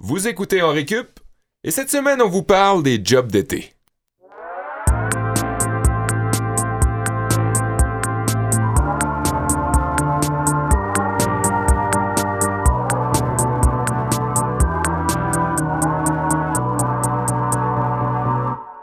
[0.00, 1.18] Vous écoutez récup
[1.64, 3.72] et cette semaine on vous parle des jobs d'été.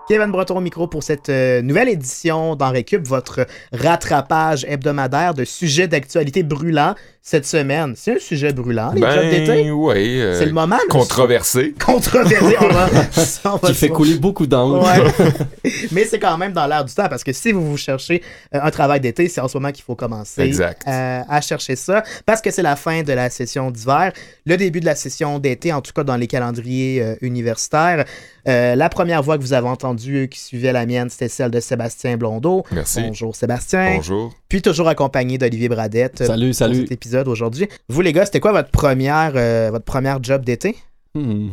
[0.08, 5.44] Kevin Breton au micro pour cette euh, nouvelle édition d'En Récup, votre rattrapage hebdomadaire de
[5.46, 6.94] sujets d'actualité brûlants
[7.24, 7.94] cette semaine.
[7.98, 9.48] C'est un sujet brûlant, les jobs d'été?
[9.64, 10.78] Ben oui, euh, C'est le moment.
[10.90, 11.74] controversé.
[11.84, 12.56] Controversé.
[12.62, 14.86] on va- ça, on va Qui fait couler beaucoup d'encre.
[14.86, 15.72] Ouais.
[15.92, 18.22] Mais c'est quand même dans l'air du temps parce que si vous vous cherchez
[18.54, 20.84] euh, un travail d'été, c'est en ce moment qu'il faut commencer Exact.
[20.88, 24.14] euh, à chercher ça parce que c'est la fin de la session d'hiver,
[24.46, 28.06] le début de la session d'été, en tout cas dans les calendriers euh, universitaires.
[28.48, 31.60] Euh, la première voix que vous avez entendue qui suivait la mienne, c'était celle de
[31.60, 32.64] Sébastien Blondeau.
[32.72, 33.02] Merci.
[33.02, 33.96] Bonjour Sébastien.
[33.96, 34.34] Bonjour.
[34.50, 36.22] Puis toujours accompagné d'Olivier Bradette.
[36.22, 36.82] euh, Salut, pour salut.
[36.82, 37.68] cet épisode aujourd'hui.
[37.90, 40.76] Vous les gars, c'était quoi votre première, euh, votre première job d'été?
[41.16, 41.50] Hmm,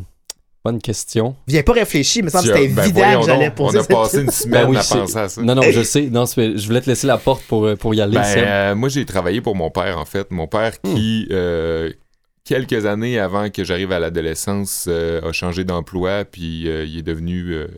[0.65, 1.35] Bonne question.
[1.49, 3.51] Avez pas réfléchi, mais ça me Tu semble que as- c'était ben, évident que j'allais
[3.51, 4.45] poser On a cette passé une question.
[4.45, 5.43] semaine Ben oui, à c'est- penser à ça.
[5.43, 6.03] Non, non, je sais.
[6.03, 8.15] Non, je voulais te laisser la porte pour, euh, pour y aller.
[8.15, 10.31] Ben, euh, moi, j'ai travaillé pour mon père, en fait.
[10.31, 11.91] Mon père qui, euh,
[12.45, 17.03] quelques années avant que j'arrive à l'adolescence, euh, a changé d'emploi, puis euh, il est
[17.03, 17.69] devenu, euh,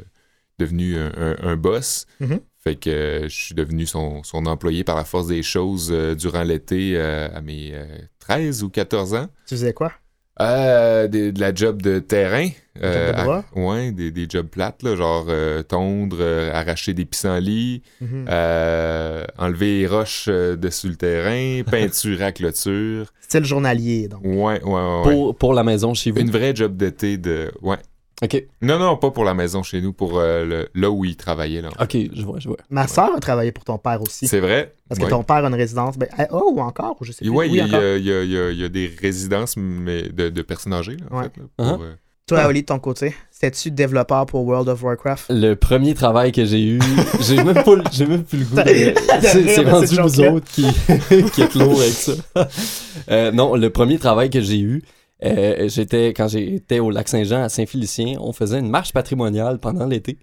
[0.59, 2.07] devenu un, boss.
[2.21, 2.41] Mhm.
[2.59, 6.99] Fait que je suis devenu son, son employé par la force des choses durant l'été
[6.99, 7.85] à mes euh,
[8.21, 9.29] 13 ou 14 ans.
[9.47, 9.93] Tu faisais quoi?
[10.41, 12.49] Euh, des- de la job de terrain.
[12.75, 17.05] job de à- ouais, des, des jobs plates, là, genre euh, tondre, euh, arracher des
[17.05, 18.25] pissenlits, Mhm.
[18.29, 23.07] euh, enlever les roches euh, dessus le terrain, peinture à clôture.
[23.21, 24.23] Style journalier, donc.
[24.25, 24.73] Ouais, ouais, ouais.
[24.73, 25.03] ouais.
[25.05, 26.19] pour, pour la maison chez vous?
[26.19, 27.53] Une vraie job d'été de.
[27.63, 27.79] Ouais.
[28.23, 31.17] Ok, Non, non, pas pour la maison chez nous, pour euh, le- là où il
[31.17, 31.61] travaillait.
[31.63, 32.59] Là, ok, je vois, je vois.
[32.71, 34.29] Ma soeur a travaillé pour ton père aussi.
[34.29, 34.73] C'est vrai?
[34.89, 35.11] Parce que ouais.
[35.11, 35.99] ton père a une résidence.
[35.99, 37.31] Ben, eh, oh, ou encore, ou je sais plus.
[37.31, 37.81] Ouais, oui, il y, a- encore.
[37.83, 40.73] il y a, il y a- il y a des résidences mais de, de personnes
[40.75, 41.25] âgées, là, en Ouais.
[41.25, 41.41] fait.
[41.41, 41.83] là, pour, Uh-huh.
[41.83, 41.95] euh,
[42.27, 45.27] Toi, Oli, de ton côté, c'était-tu développeur pour World of Warcraft?
[45.31, 46.79] Le premier travail que j'ai eu,
[47.21, 48.57] j'ai même, pas même plus le goût.
[48.57, 50.65] de- C'est rendu vous autres qui,
[51.35, 52.13] qui êtes lourds avec ça.
[53.11, 54.83] Euh, non, le premier travail que j'ai eu,
[55.23, 59.87] euh, j'étais quand j'étais au lac Saint-Jean à Saint-Félicien, on faisait une marche patrimoniale pendant
[59.87, 60.19] l'été.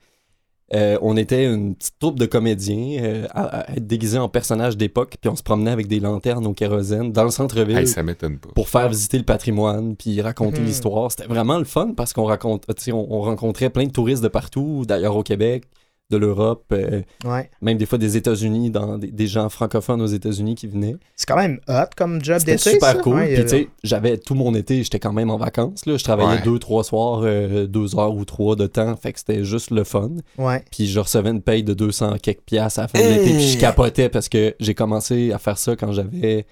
[0.74, 4.78] Euh, on était une petite troupe de comédiens euh, à, à être déguisés en personnages
[4.78, 8.04] d'époque, puis on se promenait avec des lanternes au kérosène dans le centre-ville hey, ça
[8.04, 8.50] m'étonne pas.
[8.56, 10.66] pour faire visiter le patrimoine puis raconter Mhm.
[10.68, 11.12] l'histoire.
[11.12, 12.64] C'était vraiment le fun parce qu'on raconte,
[12.94, 15.66] on rencontrait plein de touristes de partout, d'ailleurs au Québec,
[16.12, 17.50] de l'Europe, euh, Ouais.
[17.62, 20.96] même des fois des États-Unis, dans des, des gens francophones aux États-Unis qui venaient.
[21.16, 22.72] C'est quand même hot comme job C'était d'été.
[22.72, 23.02] super ça?
[23.02, 23.16] cool.
[23.16, 25.86] Ouais, Puis tu sais, j'avais tout mon été, j'étais quand même en vacances.
[25.86, 25.98] Là.
[25.98, 26.44] Je travaillais Ouais.
[26.44, 28.96] deux, trois soirs, euh, deux heures ou trois de temps.
[28.98, 30.12] Fait que c'était juste le fun.
[30.38, 30.64] Ouais.
[30.72, 33.32] Puis je recevais une paye de 200 quelques piastres à la fin de l'été.
[33.34, 36.46] Puis je capotais parce que j'ai commencé à faire ça quand j'avais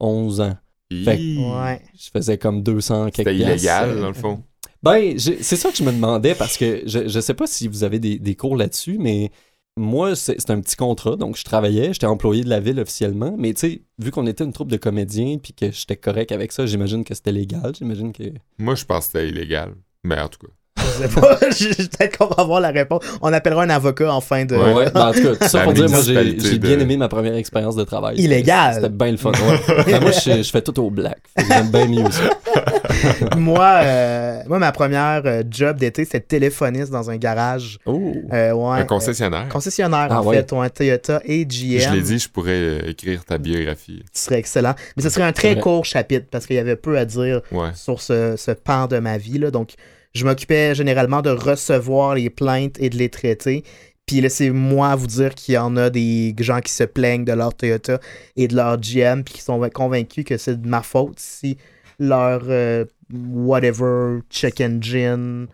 [0.00, 0.56] 11 ans.
[0.92, 1.16] Fait-.
[1.38, 1.80] Ouais.
[1.98, 3.52] Je faisais comme 200 quelques C'était piastres.
[3.56, 4.42] illégal, euh, dans le fond.
[4.84, 7.84] Ben, c'est ça que je me demandais parce que je, je sais pas si vous
[7.84, 9.30] avez des, des cours là-dessus, mais
[9.76, 11.16] moi, c'est un petit contrat.
[11.16, 14.44] Donc, je travaillais, j'étais employé de la ville officiellement, mais tu sais, vu qu'on était
[14.44, 17.72] une troupe de comédiens puis que j'étais correct avec ça, j'imagine que c'était légal.
[17.76, 18.24] J'imagine que.
[18.58, 19.72] Moi, je pense que c'était illégal.
[20.04, 20.52] Mais en tout cas.
[20.84, 21.36] Je sais pas.
[21.36, 23.02] Peut-être qu'on va avoir la réponse.
[23.22, 24.54] On appellera un avocat en fin de.
[24.54, 27.34] Ouais, ben, en tout cas, tout ça pour dire, moi, j'ai bien aimé ma première
[27.34, 28.16] expérience de travail.
[28.20, 28.74] Illégal.
[28.74, 29.32] C'était bien le fun.
[29.32, 29.84] ouais.
[29.86, 31.20] Ben, moi, je, je fais tout au black.
[31.48, 32.30] J'aime bien mieux ça.
[33.36, 37.78] moi, euh, moi, ma première euh, job d'été, c'était téléphoniste dans un garage.
[37.86, 38.12] Oh.
[38.32, 39.48] Euh, ouais, un concessionnaire.
[39.48, 40.36] concessionnaire, Ah, en ouais.
[40.36, 41.80] fait, ou un Toyota et GM.
[41.80, 44.02] je l'ai dit, je pourrais écrire ta biographie.
[44.12, 44.74] Ce serait excellent.
[44.96, 47.70] Mais ce serait un très court chapitre parce qu'il y avait peu à dire Ouais.
[47.74, 49.38] sur ce, ce pan de ma vie.
[49.38, 49.50] Là.
[49.50, 49.70] Donc,
[50.14, 53.64] je m'occupais généralement de recevoir les plaintes et de les traiter.
[54.06, 57.54] Puis laissez-moi vous dire qu'il y en a des gens qui se plaignent de leur
[57.54, 57.98] Toyota
[58.36, 61.56] et de leur GM, puis qui sont convaincus que c'est de ma faute si
[61.98, 65.48] leur euh, whatever check engine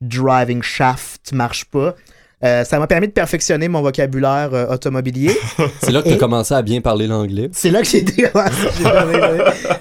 [0.00, 1.94] driving shaft marche pas.
[2.44, 5.30] Euh, ça m'a permis de perfectionner mon vocabulaire euh, automobilier.
[5.80, 7.48] C'est là que tu as commencé à bien parler l'anglais.
[7.52, 8.24] C'est là que j'ai donné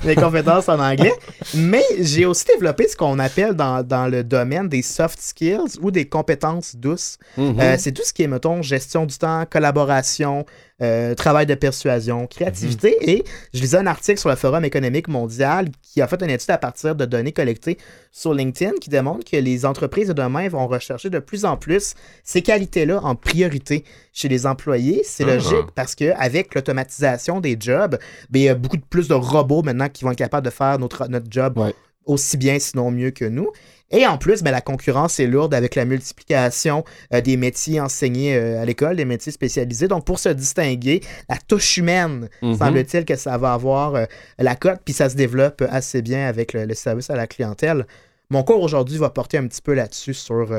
[0.05, 1.13] mes compétences en anglais.
[1.55, 5.89] Mais j'ai aussi développé ce qu'on appelle dans, dans le domaine des soft skills ou
[5.89, 7.17] des compétences douces.
[7.35, 7.59] Mhm.
[7.59, 10.45] Euh, c'est tout ce qui est, mettons, gestion du temps, collaboration,
[10.81, 12.95] euh, travail de persuasion, créativité.
[13.11, 13.23] Et
[13.53, 16.57] je lisais un article sur le Forum économique mondial qui a fait une étude à
[16.57, 17.77] partir de données collectées
[18.11, 21.93] sur LinkedIn qui démontre que les entreprises de demain vont rechercher de plus en plus
[22.23, 25.01] ces qualités-là en priorité chez les employés.
[25.05, 25.35] C'est Ah.
[25.35, 27.97] logique parce qu'avec l'automatisation des jobs,
[28.29, 30.51] ben, il y a beaucoup de plus de robots maintenant qui vont être capables de
[30.51, 31.73] faire notre, notre job Ouais.
[32.05, 33.49] aussi bien, sinon mieux que nous.
[33.91, 36.83] Et en plus, ben, la concurrence est lourde avec la multiplication
[37.13, 39.87] euh, des métiers enseignés euh, à l'école, des métiers spécialisés.
[39.87, 42.57] Donc, pour se distinguer, la touche humaine, Mhm.
[42.57, 44.05] semble-t-il que ça va avoir euh,
[44.39, 47.85] la cote, puis ça se développe assez bien avec le, le service à la clientèle.
[48.29, 50.53] mon cours aujourd'hui va porter un petit peu là-dessus sur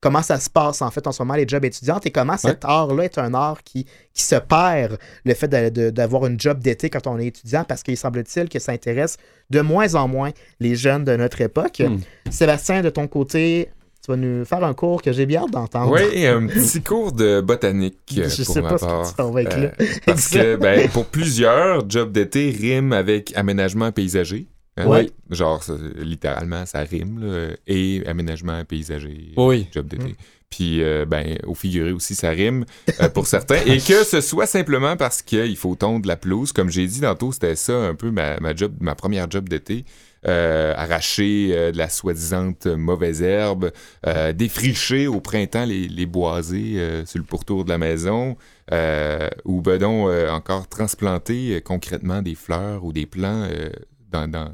[0.00, 2.64] comment ça se passe en fait en ce moment les jobs étudiantes et comment cet
[2.64, 7.06] art-là est un art qui, qui se perd, le fait d'avoir une job d'été quand
[7.06, 9.16] on est étudiant, parce qu'il semble-t-il que ça intéresse
[9.50, 11.80] de moins en moins les jeunes de notre époque.
[11.80, 11.98] Hmm.
[12.30, 13.70] Sébastien, de ton côté,
[14.04, 15.92] tu vas nous faire un cours que j'ai bien hâte d'entendre.
[15.92, 19.14] Oui, un petit cours de botanique Je euh, pour sais ma pas ce que part.
[19.16, 19.72] tu vas avec là.
[19.80, 24.46] Euh, parce que ben, pour plusieurs, job d'été rime avec aménagement paysager.
[24.76, 24.86] Hein.
[24.86, 25.10] Ouais.
[25.30, 27.20] Genre, ça, littéralement, ça rime.
[27.20, 29.66] là, et aménagement paysager, Oui.
[29.72, 30.14] job d'été.
[30.48, 32.64] Puis, euh, ben, au figuré aussi, ça rime
[33.02, 33.60] euh, pour certains.
[33.66, 36.52] Et que ce soit simplement parce qu'il faut tondre la pelouse.
[36.52, 39.84] Comme j'ai dit tantôt, c'était ça un peu ma, ma, job, ma première job d'été.
[40.26, 43.70] Euh, arracher euh, de la soi-disante mauvaise herbe,
[44.06, 48.36] euh, défricher au printemps les, les boisés euh, sur le pourtour de la maison,
[48.72, 53.68] euh, ou ben donc euh, encore transplanter euh, concrètement des fleurs ou des plants euh,
[54.10, 54.52] dans, dans,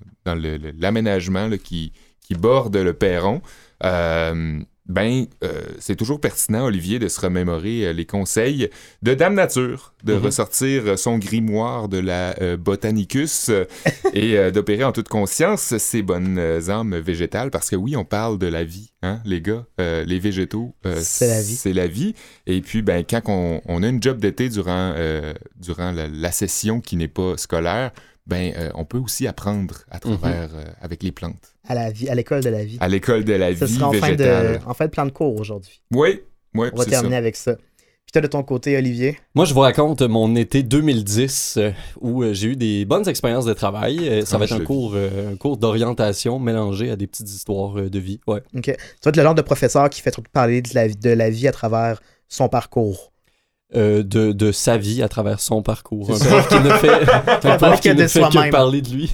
[0.79, 3.43] l'aménagement là, qui, qui borde le perron.
[3.85, 8.69] Euh, ben, euh, c'est toujours pertinent, Olivier, de se remémorer euh, les conseils
[9.03, 10.23] de Dame Nature, de Mhm.
[10.25, 13.51] ressortir son grimoire de la euh, Botanicus
[14.13, 16.39] et d'opérer en toute conscience ces bonnes
[16.69, 20.75] âmes végétales, parce que oui, on parle de la vie, hein, les gars, les végétaux,
[21.01, 21.55] C'est la vie.
[21.55, 22.15] C'est la vie.
[22.47, 24.95] Et puis, ben, quand on, on a une job d'été durant,
[25.61, 27.93] durant la, la session qui n'est pas scolaire,
[28.27, 31.55] ben, euh, on peut aussi apprendre à travers, euh, avec les plantes.
[31.69, 32.77] À la vie, à l'école de la vie.
[32.81, 34.61] À l'école de la Ce vie sera en fin, de, végétale.
[34.67, 35.83] en fin de plan de cours aujourd'hui.
[35.93, 36.21] Oui,
[36.55, 37.19] oui, On va terminer ça.
[37.19, 37.55] avec ça.
[37.57, 39.17] Puis toi, de ton côté, Olivier?
[39.35, 41.71] Moi, je vous raconte mon été 2010 euh,
[42.01, 44.09] où j'ai eu des bonnes expériences de travail.
[44.09, 47.79] Euh, ça va être un cours, euh, un cours d'orientation mélangé à des petites histoires
[47.79, 48.21] euh, de vie.
[48.27, 48.43] Ouais.
[48.57, 48.63] OK.
[48.65, 51.11] Tu vas être le genre de professeur qui fait trop parler de la, vie- de
[51.11, 53.12] la vie à travers son parcours.
[53.75, 56.11] Euh, de, de sa vie à travers son parcours.
[56.11, 56.91] Un prof qui ne fait,
[57.49, 59.11] un prof qui ne fait que parler de lui.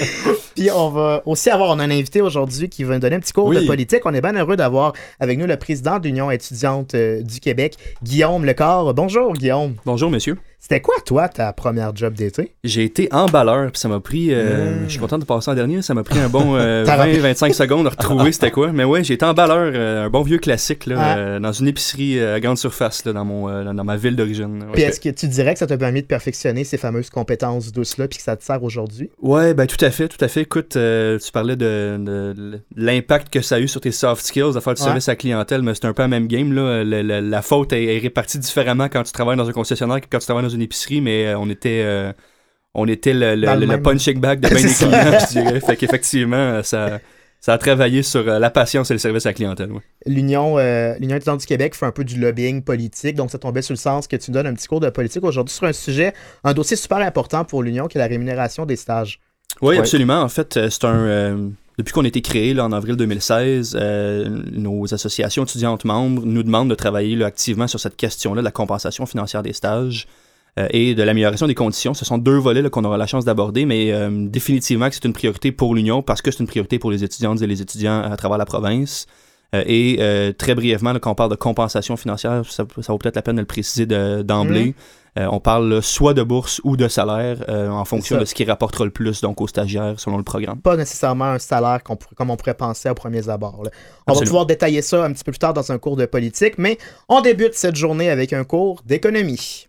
[0.56, 3.20] Puis on va aussi avoir on a un invité aujourd'hui qui va nous donner un
[3.20, 3.60] petit cours Oui.
[3.60, 4.00] de politique.
[4.06, 7.76] On est bien heureux d'avoir avec nous le président de l'Union étudiante euh, du Québec,
[8.02, 8.94] Guillaume Lecor.
[8.94, 9.74] Bonjour, Guillaume.
[9.84, 10.38] Bonjour, monsieur.
[10.60, 12.54] C'était quoi, toi, ta première job d'été?
[12.64, 14.28] J'ai été emballeur, puis ça m'a pris.
[14.34, 14.84] euh, Mm.
[14.86, 17.20] Je suis content de passer en dernier, ça m'a pris un bon euh, T'as rappelé.
[17.20, 18.72] 20-25 secondes de retrouver c'était quoi.
[18.72, 21.16] Mais ouais, j'ai été emballeur, euh, un bon vieux classique, là, Ah.
[21.18, 24.64] euh, dans une épicerie euh, à grande surface, là, dans, mon, dans ma ville d'origine.
[24.72, 24.88] Puis Ouais.
[24.88, 28.18] est-ce que tu dirais que ça t'a permis de perfectionner ces fameuses compétences douces-là, puis
[28.18, 29.10] que ça te sert aujourd'hui?
[29.22, 30.42] ouais, ben tout à fait, tout à fait.
[30.42, 34.52] Écoute, tu parlais de, de- de l'impact que ça a eu sur tes soft skills,
[34.54, 34.86] de faire du Ouais.
[34.86, 36.52] service à la clientèle, mais c'est un peu la même game.
[36.52, 36.82] Là.
[36.84, 40.26] La faute est, est répartie différemment quand tu travailles dans un concessionnaire que quand tu
[40.26, 41.82] travailles dans une épicerie, mais euh, on était.
[41.84, 42.12] euh,
[42.74, 44.86] on était le, le, le punching bag de bien des ça.
[44.86, 45.60] clients, je dirais.
[45.60, 47.00] Fait qu'effectivement, euh, ça,
[47.40, 49.72] ça a travaillé sur la patience et le service à la clientèle.
[49.72, 49.80] ouais.
[50.06, 53.62] L'Union euh, l'Union étudiante du Québec fait un peu du lobbying politique, donc ça tombait
[53.62, 55.72] sur le sens que tu nous donnes un petit cours de politique aujourd'hui sur un
[55.72, 56.12] sujet,
[56.44, 59.18] un dossier super important pour l'Union, qui est la rémunération des stages.
[59.60, 59.78] Oui, Ouais.
[59.78, 60.20] absolument.
[60.22, 60.94] En fait, c'est un.
[60.94, 61.48] euh,
[61.78, 66.42] depuis qu'on a été créé là, en avril 2016, euh, nos associations étudiantes membres nous
[66.42, 70.06] demandent de travailler là, activement sur cette question-là de la compensation financière des stages
[70.70, 71.94] et de l'amélioration des conditions.
[71.94, 75.12] Ce sont deux volets qu'on aura la chance d'aborder, mais euh, définitivement que c'est une
[75.12, 78.16] priorité pour l'Union parce que c'est une priorité pour les étudiantes et les étudiants à
[78.16, 79.06] travers la province.
[79.54, 82.98] Euh, et euh, très brièvement, là, quand on parle de compensation financière, ça, ça vaut
[82.98, 84.74] peut-être la peine de le préciser de- d'emblée.
[85.18, 88.34] Euh, on parle là, soit de bourse ou de salaire euh, en fonction de ce
[88.34, 90.60] qui rapportera le plus donc aux stagiaires selon le programme.
[90.60, 93.62] Pas nécessairement un salaire comme on pourrait penser au premier abord.
[93.64, 93.70] là.
[94.06, 96.54] On va pouvoir détailler ça un petit peu plus tard dans un cours de politique,
[96.58, 96.76] mais
[97.08, 99.67] on débute cette journée avec un cours d'économie.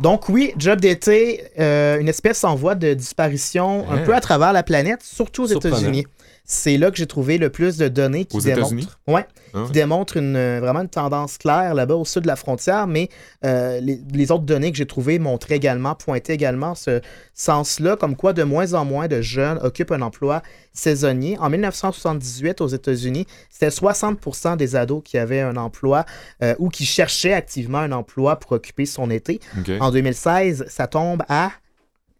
[0.00, 4.02] Donc oui, job d'été, euh, une espèce en voie de disparition un Hein?
[4.04, 5.46] peu à travers la planète, surtout aux.
[5.46, 6.06] États-Unis.
[6.50, 9.64] C'est là que j'ai trouvé le plus de données qui Aux démontrent, ouais, Ah.
[9.66, 13.10] qui démontrent une, euh, vraiment une tendance claire là-bas au sud de la frontière, mais
[13.44, 17.02] euh, les, les autres données que j'ai trouvées montraient également, pointaient également ce
[17.34, 21.36] sens-là, comme quoi de moins en moins de jeunes occupent un emploi saisonnier.
[21.38, 26.06] En 1978, aux États-Unis, c'était 60% des ados qui avaient un emploi
[26.42, 29.38] euh, ou qui cherchaient activement un emploi pour occuper son été.
[29.80, 31.50] En 2016, ça tombe à...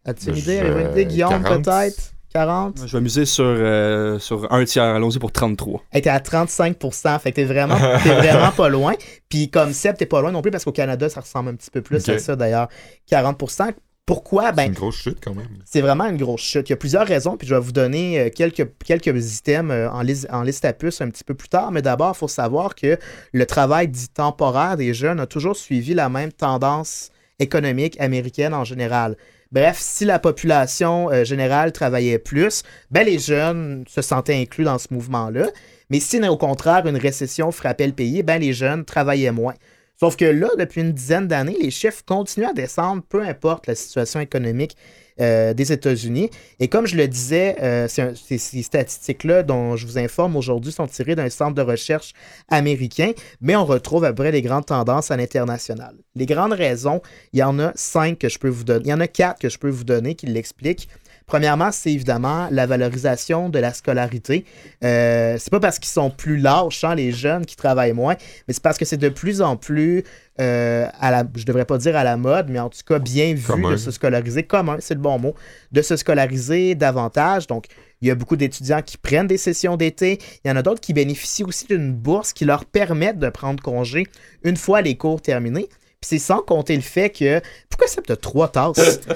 [0.04, 0.58] As-tu une Je- idée?
[0.58, 1.64] Avez-vous une idée, Guillaume, 40?
[1.64, 2.12] peut-être?
[2.32, 2.87] 40?
[2.87, 4.85] Je vais miser sur, euh, sur un tiers.
[4.85, 5.82] Allons-y pour 33.
[5.90, 8.94] Elle était à 35%, fait que t'es vraiment, t'es vraiment pas loin.
[9.28, 11.70] Puis comme Seb, t'es pas loin non plus parce qu'au Canada, ça ressemble un petit
[11.70, 12.68] peu plus à ça d'ailleurs.
[13.11, 13.73] 40%.
[14.06, 14.47] Pourquoi?
[14.49, 15.49] C'est Ben, une grosse chute quand même.
[15.66, 16.66] c'est vraiment une grosse chute.
[16.70, 19.90] Il y a plusieurs raisons, puis je vais vous donner euh, quelques, quelques items euh,
[19.90, 21.73] en, liste, en liste à puce un petit peu plus tard.
[21.73, 22.97] Mais d'abord, il faut savoir que
[23.35, 28.64] le travail dit temporaire des jeunes a toujours suivi la même tendance économique américaine en
[28.64, 29.16] général.
[29.50, 34.76] Bref, si la population euh, générale travaillait plus, ben les jeunes se sentaient inclus dans
[34.76, 35.47] ce mouvement-là.
[35.88, 39.55] Mais si, au contraire, une récession frappait le pays, ben les jeunes travaillaient moins.
[40.00, 43.75] Sauf que là, depuis une dizaine d'années, les chiffres continuent à descendre, peu importe la
[43.75, 44.76] situation économique
[45.21, 46.31] euh, des États-Unis.
[46.61, 50.87] Et comme je le disais, euh, ces, ces statistiques-là dont je vous informe aujourd'hui sont
[50.87, 52.12] tirées d'un centre de recherche
[52.49, 55.97] américain, mais on retrouve à peu près les grandes tendances à l'international.
[56.14, 57.02] Les grandes raisons,
[57.33, 58.83] il y en a cinq que je peux vous donner.
[58.85, 60.88] Il y en a quatre que je peux vous donner qui l'expliquent.
[61.28, 64.47] Premièrement, c'est évidemment la valorisation de la scolarité.
[64.82, 68.16] Euh, c'est pas parce qu'ils sont plus lâches, hein, les jeunes qui travaillent moins,
[68.49, 70.04] mais c'est parce que c'est de plus en plus,
[70.40, 73.35] euh, à la, je devrais pas dire à la mode, mais en tout cas bien
[73.35, 73.73] vu Commun.
[73.73, 75.35] de se scolariser, commun, c'est le bon mot,
[75.70, 77.47] de se scolariser davantage.
[77.47, 77.66] Donc,
[78.00, 80.18] il y a beaucoup d'étudiants qui prennent des sessions d'été.
[80.44, 83.62] Il y en a d'autres qui bénéficient aussi d'une bourse qui leur permet de prendre
[83.62, 84.06] congé
[84.44, 85.68] une fois les cours terminés.
[86.00, 87.40] Puis c'est sans compter le fait que.
[87.69, 89.00] Pourquoi ça te trois tasses?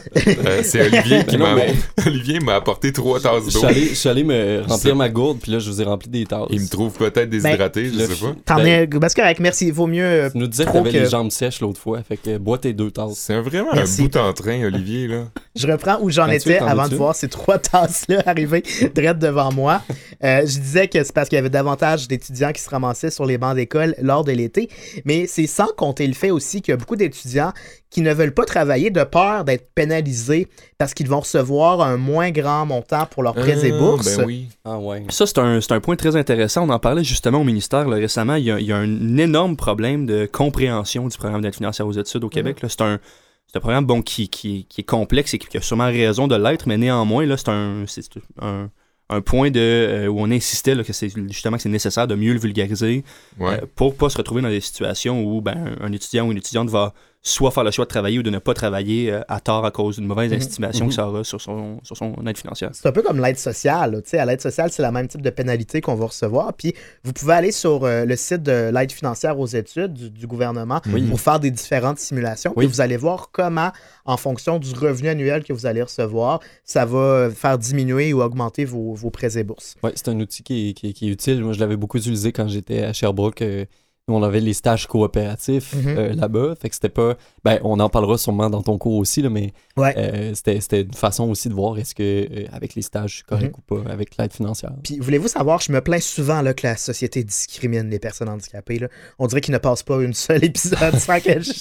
[0.44, 1.74] Euh, c'est Olivier qui m'a mais-
[2.06, 3.68] Olivier m'a apporté trois tasses Je d'eau.
[3.68, 6.46] je suis allé me remplir ma gourde, puis là, je vous ai rempli des tasses.
[6.50, 8.34] Il me trouve peut-être déshydraté, je le sais pas.
[8.44, 8.86] T'en Ben, es.
[8.86, 9.66] Ben, c'est correct, merci.
[9.66, 10.04] Il vaut mieux.
[10.04, 12.58] euh, Tu nous disais que t'avais que- les jambes sèches l'autre fois, fait que bois
[12.58, 13.14] tes deux tasses.
[13.16, 14.02] C'est vraiment Merci.
[14.02, 15.24] un bout en train, Olivier, là.
[15.56, 18.62] Je reprends où j'en 28, étais avant de voir ces trois tasses-là arriver
[18.94, 19.82] direct devant moi.
[20.22, 23.24] Euh, je disais que c'est parce qu'il y avait davantage d'étudiants qui se ramassaient sur
[23.24, 24.68] les bancs d'école lors de l'été,
[25.04, 27.52] mais c'est sans compter le fait aussi qu'il y a beaucoup d'étudiants
[27.90, 30.48] qui ne veulent pas travailler de peur d'être pénalisés
[30.78, 34.16] parce qu'ils vont recevoir un moins grand montant pour leurs prêts et bourses.
[34.16, 34.48] Ben oui.
[34.64, 35.04] Ah ouais.
[35.10, 36.66] Ça, c'est un, c'est un point très intéressant.
[36.66, 38.36] On en parlait justement au ministère là, récemment.
[38.36, 41.86] Il y, a, il y a un énorme problème de compréhension du programme d'aide financière
[41.86, 42.62] aux études au Québec.
[42.62, 42.68] là.
[42.68, 42.98] C'est un,
[43.46, 46.36] c'est un programme bon, qui, qui, qui est complexe et qui a sûrement raison de
[46.36, 48.02] l'être, mais néanmoins, là, c'est un, c'est
[48.40, 48.70] un,
[49.10, 52.14] un point de, euh, où on insistait là, que c'est justement que c'est nécessaire de
[52.14, 53.04] mieux le vulgariser
[53.38, 53.60] Ouais.
[53.62, 56.70] euh, pour pas se retrouver dans des situations où ben, un étudiant ou une étudiante
[56.70, 56.94] va
[57.24, 59.70] soit faire le choix de travailler ou de ne pas travailler euh, à tort à
[59.70, 60.38] cause d'une mauvaise Mhm.
[60.38, 60.88] estimation Mhm.
[60.90, 62.70] que ça aura sur son, sur son aide financière.
[62.72, 63.92] C'est un peu comme l'aide sociale.
[63.92, 64.02] là.
[64.02, 66.52] Tu sais, à l'aide sociale, c'est le même type de pénalité qu'on va recevoir.
[66.54, 66.74] Puis
[67.04, 70.80] vous pouvez aller sur euh, le site de l'aide financière aux études du, du gouvernement
[70.92, 71.02] Oui.
[71.02, 72.52] pour faire des différentes simulations.
[72.56, 72.66] Oui.
[72.66, 73.70] Puis vous allez voir comment,
[74.04, 78.64] en fonction du revenu annuel que vous allez recevoir, ça va faire diminuer ou augmenter
[78.64, 79.76] vos, vos prêts et bourses.
[79.84, 81.42] Ouais, c'est un outil qui est, qui est- qui est utile.
[81.44, 83.42] Moi, je l'avais beaucoup utilisé quand j'étais à Sherbrooke.
[83.42, 83.64] euh,
[84.12, 85.88] nous, on avait les stages coopératifs Mhm.
[85.98, 86.54] euh, là-bas.
[86.60, 87.16] Fait que c'était pas.
[87.44, 89.94] Ben, on en parlera sûrement dans ton cours aussi, là, mais Ouais.
[89.96, 93.24] euh, c'était une façon aussi de voir est-ce que, euh, avec les stages, je suis
[93.24, 94.72] correct ou pas, avec l'aide financière.
[94.82, 98.78] Puis voulez-vous savoir, je me plains souvent là, que la société discrimine les personnes handicapées.
[98.78, 98.88] là.
[99.18, 101.52] On dirait qu'il ne passe pas une seule épisode sans que je,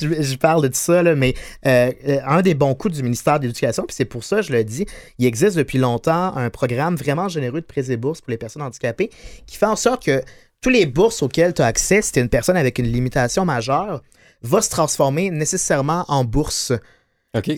[0.00, 1.02] je- je parle de tout ça.
[1.02, 1.34] là, mais
[1.64, 4.86] un des bons coups du ministère de l'Éducation, puis c'est pour ça, je le dis,
[5.18, 8.62] il existe depuis longtemps un programme vraiment généreux de prêts et bourses pour les personnes
[8.62, 9.10] handicapées
[9.46, 10.22] qui fait en sorte que
[10.66, 13.44] tous les bourses auxquelles tu as accès, si tu es une personne avec une limitation
[13.44, 14.02] majeure,
[14.42, 16.72] va se transformer nécessairement en bourse.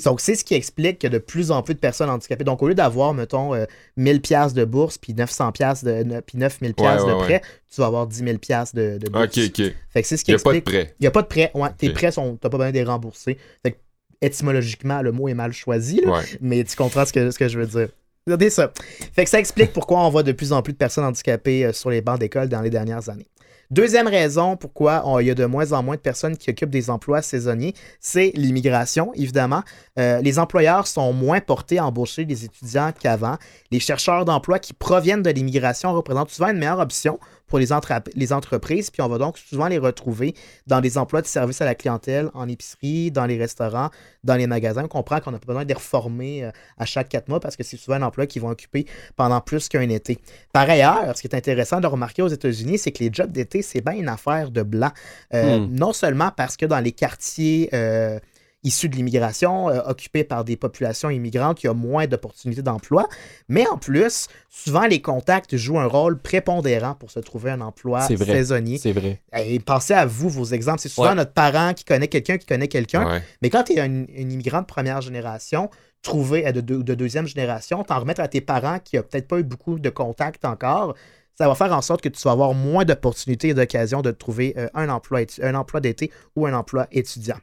[0.05, 2.45] Donc, c'est ce qui explique que de plus en plus de personnes handicapées.
[2.45, 3.65] Donc, au lieu d'avoir, mettons, euh,
[3.97, 7.43] 1000 pièces de bourse puis 900 pièces de puis 9000 pièces Ouais, de ouais, prêt,
[7.75, 9.25] tu vas avoir 10 000 pièces de, de bourse.
[9.25, 9.73] Ok, ok.
[9.89, 10.95] Fait que c'est ce qui Il n'y a pas de prêt.
[11.01, 11.51] Il n'y a pas de prêt.
[11.79, 13.39] Tes prêts sont, t'as pas besoin de les rembourser.
[13.63, 13.79] Fait que,
[14.21, 17.59] étymologiquement, le mot est mal choisi, là, mais tu comprends ce que, ce que je
[17.59, 17.89] veux dire.
[18.29, 18.71] Regardez ça.
[19.15, 21.73] Fait que ça explique pourquoi on voit de plus en plus de personnes handicapées euh,
[21.73, 23.27] sur les bancs d'école dans les dernières années.
[23.71, 26.91] Deuxième raison pourquoi il y a de moins en moins de personnes qui occupent des
[26.91, 29.63] emplois saisonniers, c'est l'immigration, évidemment.
[29.99, 33.37] Euh, les employeurs sont moins portés à embaucher des étudiants qu'avant.
[33.71, 37.19] Les chercheurs d'emploi qui proviennent de l'immigration représentent souvent une meilleure option
[37.49, 40.35] pour les, entra- les entreprises, puis on va donc souvent les retrouver
[40.67, 43.91] dans des emplois de service à la clientèle, en épicerie, dans les restaurants,
[44.23, 44.85] dans les magasins.
[44.85, 47.57] On comprend qu'on n'a pas besoin de les reformer euh, à chaque quatre mois parce
[47.57, 48.87] que c'est souvent un emploi qu'ils vont occuper
[49.17, 50.19] pendant plus qu'un été.
[50.53, 53.63] Par ailleurs, ce qui est intéressant de remarquer aux États-Unis, c'est que les jobs d'été,
[53.63, 54.91] c'est bien une affaire de blanc.
[55.35, 55.75] Euh, Hmm.
[55.75, 58.19] Non seulement parce que dans les quartiers euh,
[58.65, 63.09] issus de l'immigration, euh, occupés par des populations immigrantes, il y a moins d'opportunités d'emploi,
[63.49, 68.01] mais en plus, souvent les contacts jouent un rôle prépondérant pour se trouver un emploi
[68.03, 68.33] C'est vrai.
[68.33, 68.79] saisonnier.
[68.79, 69.23] C'est vrai.
[69.45, 70.81] Et pensez à vous, vos exemples.
[70.81, 71.15] C'est souvent Ouais.
[71.15, 73.07] notre parent qui connaît quelqu'un qui connaît quelqu'un.
[73.09, 73.23] Ouais.
[73.43, 75.71] Mais quand tu es un, un immigrant de première génération,
[76.03, 79.29] trouvé euh, de, deux- de deuxième génération, t'en remettre à tes parents qui n'ont peut-être
[79.29, 80.95] pas eu beaucoup de contacts encore,
[81.37, 84.55] ça va faire en sorte que tu vas avoir moins d'opportunités et d'occasions de trouver
[84.59, 87.37] euh, un emploi, un emploi d'été ou un emploi étudiant.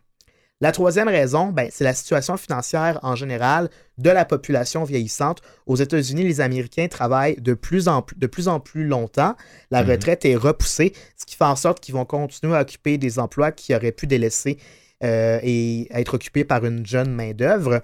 [0.61, 5.41] La troisième raison, ben, c'est la situation financière en général de la population vieillissante.
[5.65, 9.35] Aux États-Unis, les Américains travaillent de plus en plus, de plus, en plus longtemps.
[9.69, 9.91] La Mhm.
[9.91, 13.51] retraite est repoussée, ce qui fait en sorte qu'ils vont continuer à occuper des emplois
[13.51, 14.57] qui auraient pu délaisser
[15.03, 17.81] euh, et être occupés par une jeune main-d'œuvre.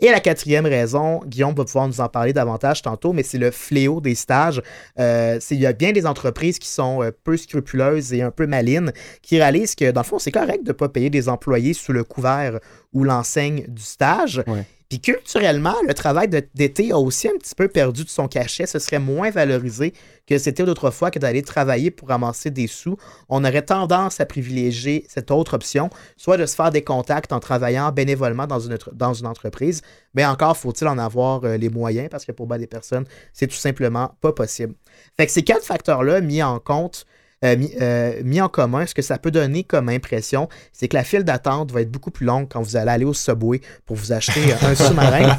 [0.00, 3.50] Et la quatrième raison, Guillaume va pouvoir nous en parler davantage tantôt, mais c'est le
[3.52, 4.60] fléau des stages.
[4.98, 8.32] Euh, c'est- il y a bien des entreprises qui sont euh, peu scrupuleuses et un
[8.32, 11.28] peu malines, qui réalisent que, dans le fond, c'est correct de ne pas payer des
[11.28, 12.58] employés sous le couvert
[12.92, 14.42] ou l'enseigne du stage.
[14.88, 18.66] Puis culturellement, le travail d'été a aussi un petit peu perdu de son cachet.
[18.66, 19.94] Ce serait moins valorisé
[20.26, 22.96] que c'était d'autrefois que d'aller travailler pour ramasser des sous.
[23.28, 27.40] On aurait tendance à privilégier cette autre option, soit de se faire des contacts en
[27.40, 29.82] travaillant bénévolement dans une, dans une entreprise,
[30.14, 33.46] mais encore faut-il en avoir euh, les moyens parce que pour bien des personnes, c'est
[33.46, 34.74] tout simplement pas possible.
[35.16, 37.06] Fait que ces quatre facteurs-là mis en compte,
[37.44, 40.96] euh, mis, euh, mis en commun, ce que ça peut donner comme impression, c'est que
[40.96, 43.96] la file d'attente va être beaucoup plus longue quand vous allez aller au Subway pour
[43.96, 45.36] vous acheter un sous-marin.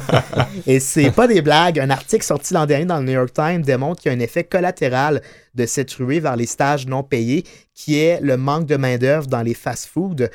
[0.66, 1.80] Et c'est pas des blagues.
[1.80, 4.20] Un article sorti l'an dernier dans le New York Times démontre qu'il y a un
[4.20, 5.20] effet collatéral
[5.54, 7.44] de cette ruée vers les stages non payés,
[7.74, 10.28] qui est le manque de main-d'œuvre dans les fast-foods.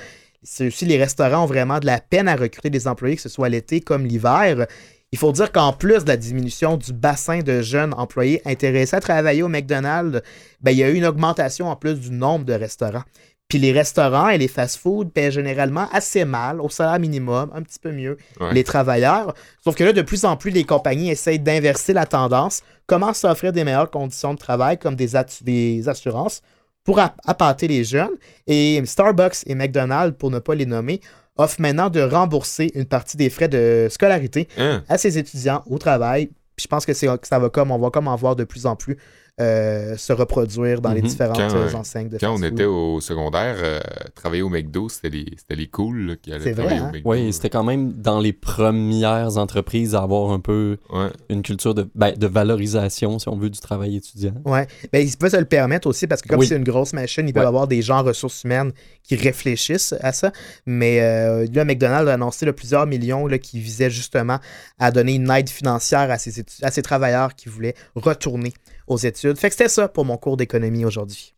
[0.43, 3.29] C'est aussi les restaurants ont vraiment de la peine à recruter des employés, que ce
[3.29, 4.65] soit l'été comme l'hiver.
[5.13, 9.01] Il faut dire qu'en plus de la diminution du bassin de jeunes employés intéressés à
[9.01, 10.21] travailler au McDonald's,
[10.61, 13.03] ben, il y a eu une augmentation en plus du nombre de restaurants.
[13.49, 17.79] Puis les restaurants et les fast-foods paient généralement assez mal, au salaire minimum, un petit
[17.79, 18.53] peu mieux, Ouais.
[18.53, 19.33] les travailleurs.
[19.61, 23.31] Sauf que là, de plus en plus, les compagnies essayent d'inverser la tendance, commencent à
[23.33, 25.09] offrir des meilleures conditions de travail, comme des,
[25.41, 26.41] des assurances,
[26.85, 28.15] pour app- appâter les jeunes?
[28.47, 31.01] Et Starbucks et McDonald's, pour ne pas les nommer,
[31.37, 34.83] offrent maintenant de rembourser une partie des frais de scolarité Hein?
[34.89, 36.27] à ses étudiants au travail.
[36.55, 38.43] Puis je pense que, c'est, que ça va comme on va comme en voir de
[38.43, 38.97] plus en plus
[39.41, 41.07] euh, se reproduire dans les Mhm.
[41.07, 43.79] différentes Quand, euh, euh, enseignes de Quand on était au secondaire, euh,
[44.15, 46.89] travailler au McDo, c'était les, c'était les cools là, qui allaient C'est vrai, travailler hein?
[46.89, 47.09] au McDo.
[47.09, 51.09] Oui, c'était quand même dans les premières entreprises à avoir un peu Ouais.
[51.29, 54.33] une culture de, ben, de valorisation, si on veut, du travail étudiant.
[54.45, 54.67] Ouais.
[54.93, 56.47] Ben, ils peuvent se le permettre aussi parce que comme Oui.
[56.47, 57.47] c'est une grosse machine, ils peuvent Ouais.
[57.47, 58.71] avoir des gens en ressources humaines
[59.03, 60.31] qui réfléchissent à ça.
[60.65, 64.37] Mais euh, là, McDonald's a annoncé là, plusieurs millions là, qui visaient justement
[64.79, 68.53] à donner une aide financière à ses, étu- à ses travailleurs qui voulaient retourner
[68.87, 69.37] aux études.
[69.37, 71.33] Fait que c'était ça pour mon cours d'économie aujourd'hui.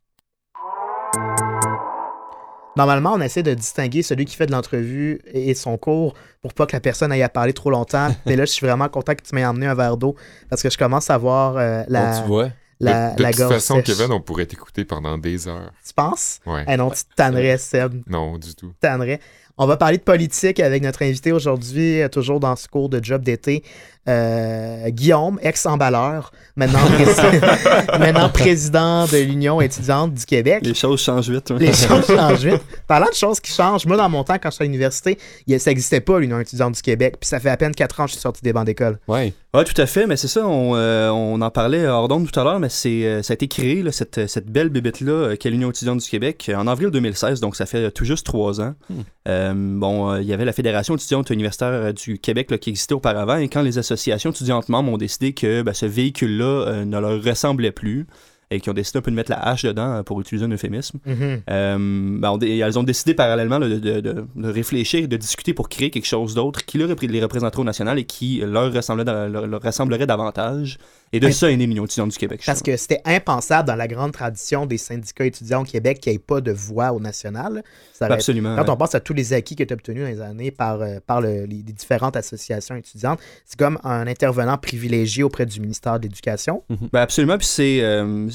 [2.76, 6.66] Normalement, on essaie de distinguer celui qui fait de l'entrevue et son cours pour pas
[6.66, 8.16] que la personne aille à parler trop longtemps.
[8.26, 10.16] Mais là, je suis vraiment content que tu m'aies emmené un verre d'eau
[10.50, 13.32] parce que je commence à voir euh, la, Donc, tu vois, la, de de la
[13.32, 13.86] toute façon, sèche.
[13.86, 15.72] Kevin, on pourrait t'écouter pendant des heures.
[15.86, 16.40] Tu penses?
[16.48, 16.66] Ouais.
[16.68, 18.02] Eh non, tu tannerais, Seb.
[18.08, 18.74] Non, du tout.
[18.80, 19.20] tannerais.
[19.56, 23.04] On va parler de politique avec notre invité aujourd'hui, euh, toujours dans ce cours de
[23.04, 23.64] job d'été.
[24.10, 30.60] Euh, Guillaume, ex-emballeur, maintenant, pré- maintenant président de l'Union étudiante du Québec.
[30.64, 31.50] Les choses changent vite.
[31.52, 31.60] ouais.
[31.60, 32.62] Les choses changent vite.
[32.86, 35.56] Parlant de choses qui changent, moi, dans mon temps, quand j'étais à l'université, il y
[35.56, 37.16] a- ça n'existait pas, l'Union étudiante du Québec.
[37.20, 39.00] Puis ça fait à peine 4 ans que je suis sorti des bancs d'école.
[39.08, 39.34] ouais.
[39.56, 42.40] Ouais, tout à fait, mais c'est ça, on, euh, on en parlait hors d'onde tout
[42.40, 45.36] à l'heure, mais c'est, euh, ça a été créé, là, cette, cette belle bébête-là, euh,
[45.36, 48.74] qu'est l'Union étudiante du Québec, en avril 2016, donc ça fait tout juste trois ans.
[48.90, 49.02] Hmm.
[49.28, 52.96] Euh, bon, euh, il y avait la Fédération étudiante universitaire du Québec là, qui existait
[52.96, 53.93] auparavant, et quand les associations
[54.32, 58.06] étudiantes membres ont décidé que ben, ce véhicule-là euh, ne leur ressemblait plus,
[58.52, 60.52] et qui ont décidé un peu de mettre la hache dedans, euh, pour utiliser un
[60.52, 61.42] euphémisme, Mhm.
[61.50, 61.78] euh,
[62.20, 65.90] ben, on elles ont décidé parallèlement de, de- de- de réfléchir, de discuter pour créer
[65.90, 68.70] quelque chose d'autre qui leur les représenterait au national et qui leur,
[69.48, 70.78] leur ressemblerait davantage.
[71.14, 72.42] Et de ça est né l'Union étudiante du Québec.
[72.46, 76.16] Parce que c'était impensable dans la grande tradition des syndicats étudiants au Québec qu'il n'y
[76.16, 77.64] ait pas de voix au national.
[77.94, 78.56] Ça aurait- Absolument.
[78.56, 78.70] Quand ouais.
[78.72, 80.98] on pense à tous les acquis que tu as obtenus dans les années par, euh,
[81.06, 86.00] par le- les, les différentes associations étudiantes, c'est comme un intervenant privilégié auprès du ministère
[86.00, 86.64] de l'Éducation.
[86.92, 88.28] Ben absolument, puis c'est, euh,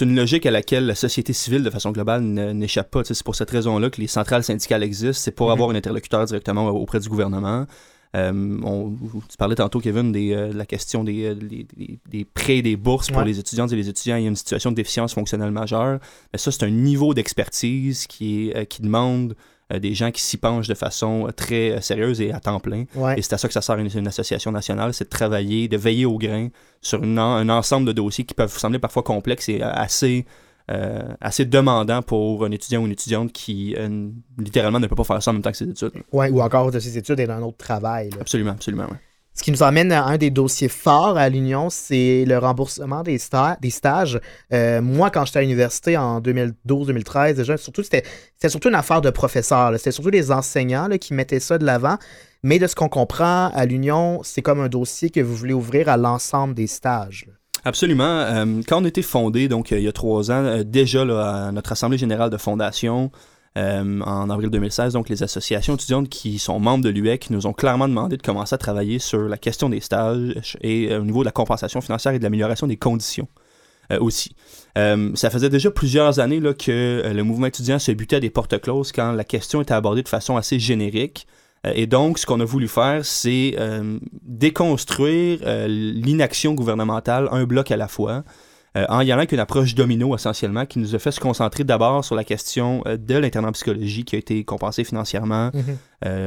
[0.00, 3.02] une logique à laquelle la société civile, de façon globale, n'échappe pas.
[3.04, 5.20] C'est pour cette raison-là que les centrales syndicales existent.
[5.22, 5.52] C'est pour Mhm.
[5.52, 7.66] avoir un interlocuteur directement auprès du gouvernement.
[8.14, 8.94] Euh, on-
[9.28, 12.58] tu parlais tantôt, Kevin, des, euh, de la question des, euh, des, des- des prêts
[12.58, 13.24] et des bourses pour Ouais.
[13.24, 14.16] les étudiantes et les étudiants.
[14.16, 15.98] Il y a une situation de déficience fonctionnelle majeure.
[16.32, 19.34] Mais ça, c'est un niveau d'expertise qui, demande
[19.80, 22.84] des gens qui s'y penchent de façon très sérieuse et à temps plein.
[22.94, 23.18] Ouais.
[23.18, 25.78] Et c'est à ça que ça sert une, une association nationale, c'est de travailler, de
[25.78, 26.48] veiller au grain
[26.82, 30.26] sur une un ensemble de dossiers qui peuvent sembler parfois complexes et assez,
[30.70, 35.04] euh, assez demandants pour un étudiant ou une étudiante qui, euh, littéralement, ne peut pas
[35.04, 35.92] faire ça en même temps que ses études.
[36.12, 38.10] Ouais, ou encore de ses études et d'un autre travail.
[38.10, 38.18] là.
[38.20, 38.86] Absolument, absolument.
[39.34, 43.16] Ce qui nous amène à un des dossiers forts à l'Union, c'est le remboursement des,
[43.16, 44.20] sta- des stages.
[44.52, 46.20] Euh, moi, quand j'étais à l'université en
[46.66, 48.02] 2012-2013, déjà, surtout, c'était
[48.48, 49.72] surtout une affaire de professeurs.
[49.78, 51.96] C'était surtout les enseignants là, qui mettaient ça de l'avant.
[52.42, 55.88] Mais de ce qu'on comprend, à l'Union, c'est comme un dossier que vous voulez ouvrir
[55.88, 57.24] à l'ensemble des stages.
[57.28, 57.34] là.
[57.64, 58.04] Absolument.
[58.04, 61.52] Euh, quand on été fondé, donc euh, il y a trois ans, euh, déjà à
[61.52, 63.10] notre Assemblée générale de fondation,
[63.54, 67.86] en avril 2016, donc les associations étudiantes qui sont membres de l'UEC nous ont clairement
[67.86, 71.32] demandé de commencer à travailler sur la question des stages et au niveau de la
[71.32, 73.28] compensation financière et de l'amélioration des conditions
[74.00, 74.34] aussi.
[74.74, 78.58] Ça faisait déjà plusieurs années là, que le mouvement étudiant se butait à des portes
[78.58, 81.26] closes quand la question était abordée de façon assez générique.
[81.66, 87.44] Euh, Et donc, ce qu'on a voulu faire, c'est euh, déconstruire euh, l'inaction gouvernementale un
[87.44, 88.24] bloc à la fois.
[88.76, 91.62] euh, en y allant avec une approche domino essentiellement qui nous a fait se concentrer
[91.62, 95.50] d'abord sur la question de l'internat en psychologie qui a été compensé financièrement.
[95.52, 95.76] Mhm.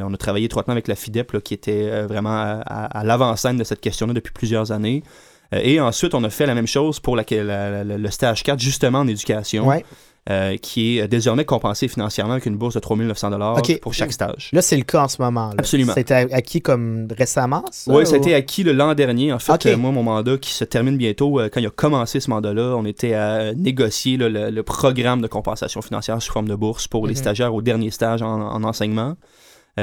[0.08, 3.58] On a travaillé étroitement avec la FIDEP là, qui était vraiment à, à- à l'avant-scène
[3.58, 5.02] de cette question-là depuis plusieurs années.
[5.52, 8.60] Et ensuite, on a fait la même chose pour la- la- la- le stage 4
[8.60, 9.66] justement en éducation.
[9.68, 9.84] Ouais.
[10.30, 14.50] Euh, qui est désormais compensé financièrement avec une bourse de 3900 dollars pour chaque stage.
[14.54, 15.50] Là, c'est le cas en ce moment.
[15.50, 15.56] là.
[15.60, 15.94] Absolument.
[15.94, 17.94] C'était acquis comme récemment, ça?
[17.94, 19.32] Oui, ça a ou- été acquis le l'an dernier.
[19.34, 22.20] En fait, euh, moi, mon mandat qui se termine bientôt, euh, quand il a commencé
[22.20, 26.48] ce mandat-là, on était à négocier là, le, le programme de compensation financière sous forme
[26.48, 27.18] de bourse pour les Mhm.
[27.20, 29.16] stagiaires au dernier stage en, en enseignement.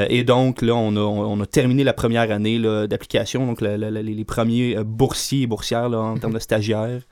[0.08, 3.46] Et donc, là, on a, on a terminé la première année d'application.
[3.46, 7.02] Donc, le- le- le- les, premiers boursiers et boursières là, en termes de stagiaires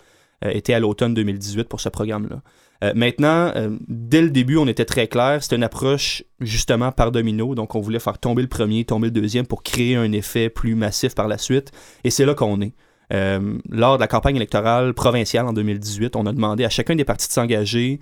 [0.47, 2.40] euh, étaient à l'automne 2018 pour ce programme-là.
[2.83, 5.43] Euh, maintenant, euh, dès le début, on était très clair.
[5.43, 7.55] C'était une approche justement par domino.
[7.55, 10.75] Donc, on voulait faire tomber le premier, tomber le deuxième pour créer un effet plus
[10.75, 11.73] massif par la suite.
[12.05, 12.73] Et c'est là qu'on est.
[13.12, 17.05] Euh, lors de la campagne électorale provinciale en 2018, on a demandé à chacun des
[17.05, 18.01] partis de s'engager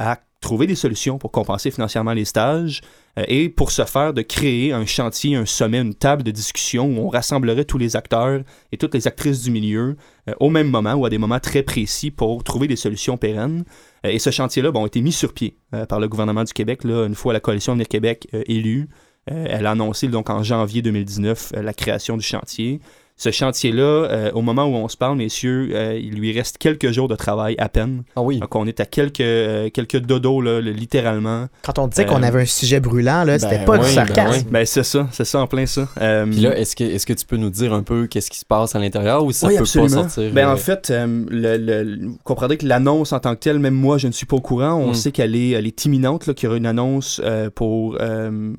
[0.00, 2.80] à trouver des solutions pour compenser financièrement les stages
[3.28, 6.98] et pour ce faire de créer un chantier, un sommet, une table de discussion où
[6.98, 8.40] on rassemblerait tous les acteurs
[8.72, 9.96] et toutes les actrices du milieu
[10.40, 13.62] au même moment ou à des moments très précis pour trouver des solutions pérennes.
[14.04, 16.84] Euh, et ce chantier-là a été mis sur pied euh, par le gouvernement du Québec
[16.84, 18.88] une fois la coalition Avenir Québec euh, élue.
[19.30, 22.80] Elle a annoncé donc en janvier 2019 euh, la création du chantier.
[23.20, 26.92] Ce chantier-là, euh, au moment où on se parle, messieurs, euh, il lui reste quelques
[26.92, 28.04] jours de travail à peine.
[28.14, 28.38] Ah oui.
[28.38, 31.48] Donc on est à quelques, euh, quelques dodos, là, le- littéralement.
[31.62, 33.84] Quand on disait Euh, qu'on avait un sujet brûlant, là, c'était ben pas oui, du
[33.86, 34.44] ben sarcasme.
[34.46, 34.52] oui.
[34.52, 35.88] Ben c'est ça, c'est ça en plein ça.
[36.00, 38.38] Euh, Puis là, est-ce que, est-ce que tu peux nous dire un peu qu'est-ce qui
[38.38, 40.02] se passe à l'intérieur ou ça Oui, peut absolument.
[40.04, 40.32] pas sortir?
[40.32, 43.58] Ben, euh, en fait, euh, le, le- vous comprendrez que l'annonce en tant que telle,
[43.58, 44.74] même moi, je ne suis pas au courant.
[44.74, 44.94] On Mm.
[44.94, 48.52] sait qu'elle est, elle est imminente, là, qu'il y aura une annonce euh, pour euh,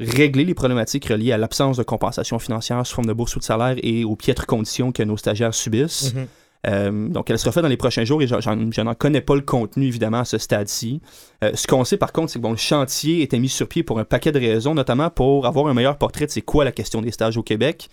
[0.00, 3.44] régler les problématiques reliées à l'absence de compensation financière sous forme de bourse ou de
[3.44, 6.14] salaire et aux piètres conditions que nos stagiaires subissent.
[6.14, 6.26] Mhm.
[6.66, 9.42] Euh, donc, elle sera faite dans les prochains jours et je n'en connais pas le
[9.42, 11.00] contenu, évidemment, à ce stade-ci.
[11.44, 13.84] Euh, ce qu'on sait, par contre, c'est que bon, le chantier était mis sur pied
[13.84, 16.72] pour un paquet de raisons, notamment pour avoir un meilleur portrait de c'est quoi la
[16.72, 17.88] question des stages au Québec.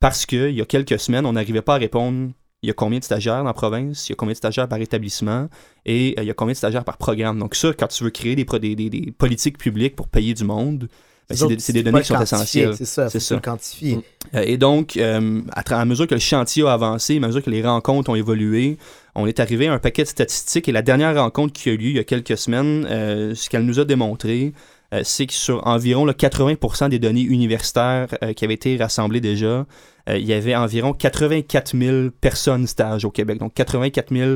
[0.00, 2.30] Parce qu'il y a quelques semaines, on n'arrivait pas à répondre
[2.62, 4.68] il y a combien de stagiaires dans la province, il y a combien de stagiaires
[4.68, 5.48] par établissement
[5.84, 7.38] et euh, il y a combien de stagiaires par programme.
[7.38, 10.32] Donc, ça, quand tu veux créer des, pro- des, des- des politiques publiques pour payer
[10.32, 10.88] du monde,
[11.30, 12.74] c'est des, c'est des données qui sont essentielles.
[12.76, 13.36] C'est ça, C'est ça.
[13.36, 13.96] quantifier.
[13.96, 14.02] Mm.
[14.34, 17.62] Euh, et donc, euh, à, mesure que le chantier a avancé, à mesure que les
[17.62, 18.78] rencontres ont évolué,
[19.14, 20.68] on est arrivé à un paquet de statistiques.
[20.68, 23.48] Et la dernière rencontre qui a eu lieu il y a quelques semaines, euh, ce
[23.48, 24.52] qu'elle nous a démontré,
[24.92, 29.66] euh, c'est que sur environ là, 80% des données universitaires qui avaient été rassemblées déjà,
[30.06, 33.38] il y avait environ 84 000 personnes stages au Québec.
[33.38, 34.28] Donc 84 000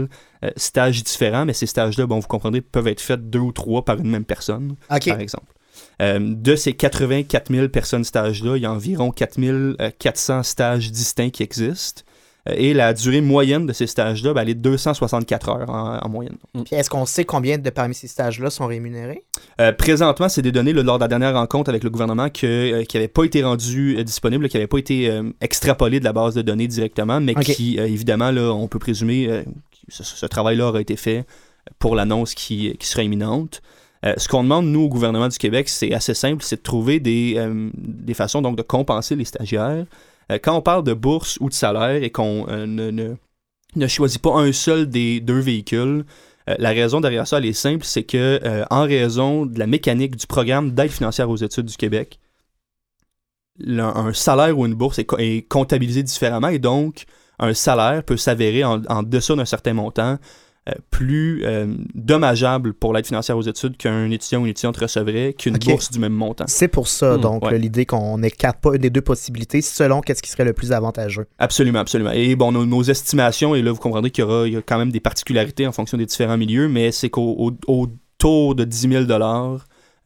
[0.45, 3.85] euh, stages différents, mais ces stages-là, bon, vous comprendrez, peuvent être faits deux ou trois
[3.85, 5.53] par une même personne par exemple.
[6.01, 9.39] Euh, de ces 84 000 personnes stages-là, il y a environ 4
[9.99, 12.03] 400 stages distincts qui existent.
[12.49, 15.99] Euh, et la durée moyenne de ces stages-là, ben, elle est de 264 heures en,
[15.99, 16.37] en moyenne.
[16.65, 19.25] Puis est-ce qu'on sait combien de parmi ces stages-là sont rémunérés?
[19.61, 22.47] Euh, présentement, c'est des données là, lors de la dernière rencontre avec le gouvernement que,
[22.47, 26.05] euh, qui n'avaient pas été rendues euh, disponibles, qui n'avaient pas été euh, extrapolées de
[26.05, 29.93] la base de données directement, mais qui, euh, évidemment, là, on peut présumer euh, que
[29.93, 31.25] ce, ce travail-là aura été fait
[31.79, 33.63] pour l'annonce qui, qui sera imminente.
[34.07, 37.01] Euh, ce qu'on demande, nous, au gouvernement du Québec, c'est assez simple, c'est de trouver
[37.01, 39.87] des, euh, des façons donc, de compenser les stagiaires.
[40.31, 43.15] Euh, quand on parle de bourse ou de salaire et qu'on ne, ne,
[43.75, 46.05] ne choisit pas un seul des deux véhicules,
[46.59, 50.27] la raison derrière ça, elle est simple, c'est que en raison de la mécanique du
[50.27, 52.19] programme d'aide financière aux études du Québec,
[53.67, 57.05] un salaire ou une bourse est, est comptabilisé différemment et donc
[57.39, 60.17] un salaire peut s'avérer en, en deçà d'un certain montant
[60.91, 65.57] plus euh, dommageable pour l'aide financière aux études qu'un étudiant ou une étudiante recevrait qu'une
[65.59, 66.45] bourse du même montant.
[66.49, 67.53] C'est pour ça, Hmm, donc, ouais.
[67.53, 70.73] là, l'idée qu'on n'écarte pas une des deux possibilités selon qu'est-ce qui serait le plus
[70.73, 71.27] avantageux.
[71.39, 72.11] Absolument, absolument.
[72.13, 74.63] Et bon, nos, nos estimations, et là, vous comprendrez qu'il y aura il y a
[74.63, 78.65] quand même des particularités en fonction des différents milieux, mais c'est qu'au au- autour de
[78.65, 79.05] 10 000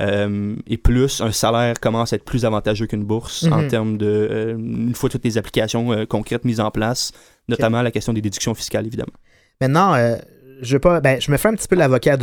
[0.00, 3.68] euh, et plus, un salaire commence à être plus avantageux qu'une bourse en Mhm.
[3.68, 7.12] termes de, euh, une fois toutes les applications euh, concrètes mises en place,
[7.48, 9.12] notamment la question des déductions fiscales, évidemment.
[9.60, 10.16] Maintenant, euh,
[10.62, 12.16] je, pas, ben, je me fais un petit peu l'avocat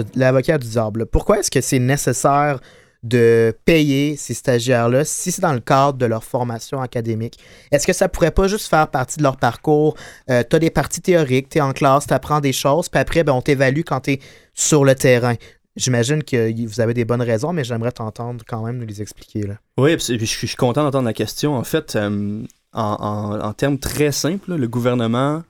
[0.57, 1.05] du diable.
[1.05, 2.59] Pourquoi est-ce que c'est nécessaire
[3.01, 7.37] de payer ces stagiaires-là si c'est dans le cadre de leur formation académique?
[7.71, 9.95] Est-ce que ça pourrait pas juste faire partie de leur parcours?
[10.29, 12.99] Euh, tu as des parties théoriques, tu es en classe, tu apprends des choses, puis
[12.99, 14.19] après, ben, on t'évalue quand tu es
[14.53, 15.35] sur le terrain.
[15.75, 19.43] J'imagine que vous avez des bonnes raisons, mais j'aimerais t'entendre quand même nous les expliquer.
[19.43, 19.53] Là.
[19.77, 21.55] Oui, puis je suis content d'entendre la question.
[21.55, 25.43] En fait, euh, en, en- termes très simples, le gouvernement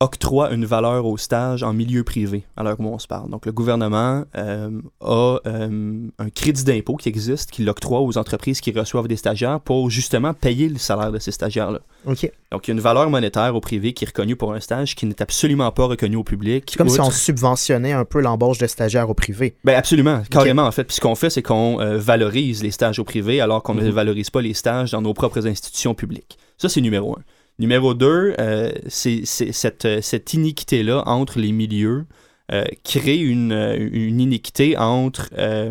[0.00, 3.30] octroie une valeur au stage en milieu privé, à l'heure où on se parle.
[3.30, 8.60] Donc, le gouvernement euh, a euh, un crédit d'impôt qui existe, qui l'octroie aux entreprises
[8.60, 11.80] qui reçoivent des stagiaires pour justement payer le salaire de ces stagiaires-là.
[12.04, 12.30] OK.
[12.52, 14.94] Donc, il y a une valeur monétaire au privé qui est reconnue pour un stage
[14.96, 16.64] qui n'est absolument pas reconnue au public.
[16.70, 19.56] C'est comme si on subventionnait un peu l'embauche de stagiaires au privé.
[19.64, 20.84] Ben absolument, carrément en fait.
[20.84, 23.82] Puis ce qu'on fait, c'est qu'on euh, valorise les stages au privé alors qu'on ne
[23.82, 23.90] Mhm.
[23.90, 26.36] valorise pas les stages dans nos propres institutions publiques.
[26.58, 27.22] Ça, c'est numéro un.
[27.58, 32.04] Numéro deux, euh, c'est cette, euh, cette iniquité-là entre les milieux
[32.52, 33.52] euh, crée une,
[33.92, 35.30] une iniquité entre,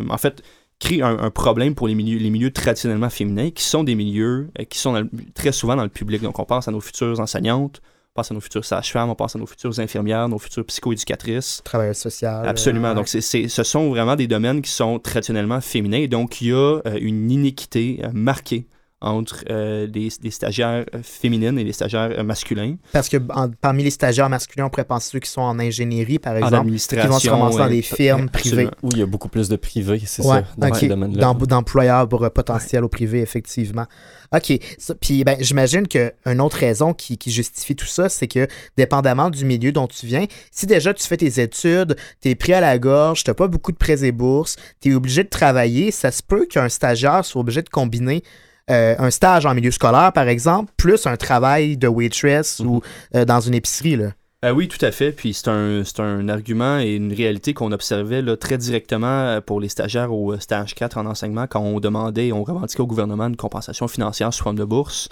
[0.10, 0.42] en fait,
[0.80, 4.50] crée un, un problème pour les milieux, les milieux traditionnellement féminins qui sont des milieux
[4.70, 6.22] qui sont le- très souvent dans le public.
[6.22, 9.36] Donc, on pense à nos futures enseignantes, on pense à nos futures sages-femmes, on pense
[9.36, 11.62] à nos futures infirmières, nos futures psychoéducatrices.
[11.64, 12.46] Travailleur social.
[12.48, 12.94] Absolument.
[12.94, 16.00] Donc, c'est, c'est- ce sont vraiment des domaines qui sont traditionnellement féminins.
[16.00, 18.66] Et donc, il y a euh, une iniquité euh, marquée
[19.02, 22.76] entre euh, des, des stagiaires euh, féminines et des stagiaires euh, masculins.
[22.94, 26.18] Parce que en- parmi les stagiaires masculins, on pourrait penser ceux qui sont en ingénierie,
[26.18, 27.70] par exemple, qui vont se ramasser dans ouais.
[27.70, 28.70] des firmes privées.
[28.82, 32.30] Où il y a beaucoup plus de privés, c'est Ouais, ça, dans ce D'employeurs pour,
[32.32, 33.86] potentiels au privé, effectivement.
[34.34, 34.60] OK.
[34.78, 39.30] Ça- Puis, ben, j'imagine qu'une autre raison qui, qui justifie tout ça, c'est que, dépendamment
[39.30, 42.80] du milieu dont tu viens, si déjà tu fais tes études, t'es pris à la
[42.80, 46.46] gorge, t'as pas beaucoup de prêts et bourses, t'es obligé de travailler, ça se peut
[46.46, 48.24] qu'un stagiaire soit obligé de combiner
[48.72, 52.82] euh, un stage en milieu scolaire, par exemple, plus un travail de waitress ou
[53.16, 54.12] euh, dans une épicerie, là.
[54.44, 55.12] Euh, oui, tout à fait.
[55.12, 59.42] Puis c'est un, c'est un argument et une réalité qu'on observait là, très directement euh,
[59.42, 63.28] pour les stagiaires au stage 4 en enseignement quand on demandait, on revendiquait au gouvernement
[63.28, 65.10] une compensation financière sous forme de bourse.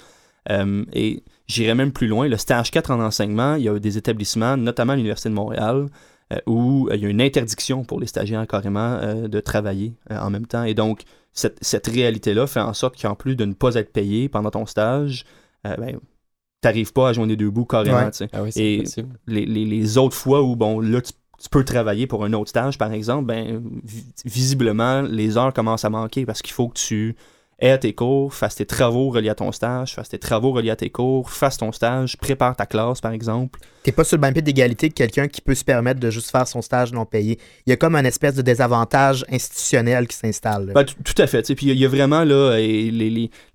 [0.92, 2.28] Et j'irais même plus loin.
[2.28, 5.88] Le stage 4 en enseignement, il y a des établissements, notamment l'Université de Montréal,
[6.48, 10.66] où il y a une interdiction pour les stagiaires carrément de travailler en même temps.
[10.66, 14.30] Et donc, cette, cette réalité-là fait en sorte qu'en plus de ne pas être payé
[14.30, 15.26] pendant ton stage,
[15.68, 16.00] euh, ben,
[16.62, 17.98] t'arrives pas à joindre les deux bouts carrément.
[18.06, 18.12] Ouais.
[18.32, 18.84] Ah oui, c'est Et-
[19.28, 22.50] les, les- les autres fois où, bon, là, tu, tu peux travailler pour un autre
[22.50, 26.78] stage, par exemple, ben, vi- visiblement, les heures commencent à manquer parce qu'il faut que
[26.80, 27.16] tu
[27.72, 30.76] à tes cours, fasses tes travaux reliés à ton stage, fasses tes travaux reliés à
[30.76, 33.60] tes cours, fasses ton stage, prépare ta classe, par exemple.
[33.84, 36.32] T'es pas sur le même pied d'égalité que quelqu'un qui peut se permettre de juste
[36.32, 37.38] faire son stage non payé.
[37.66, 40.72] Il y a comme un espèce de désavantage institutionnel qui s'installe.
[40.74, 41.42] Ben, tout à fait.
[41.56, 42.58] Puis il y a- vraiment là,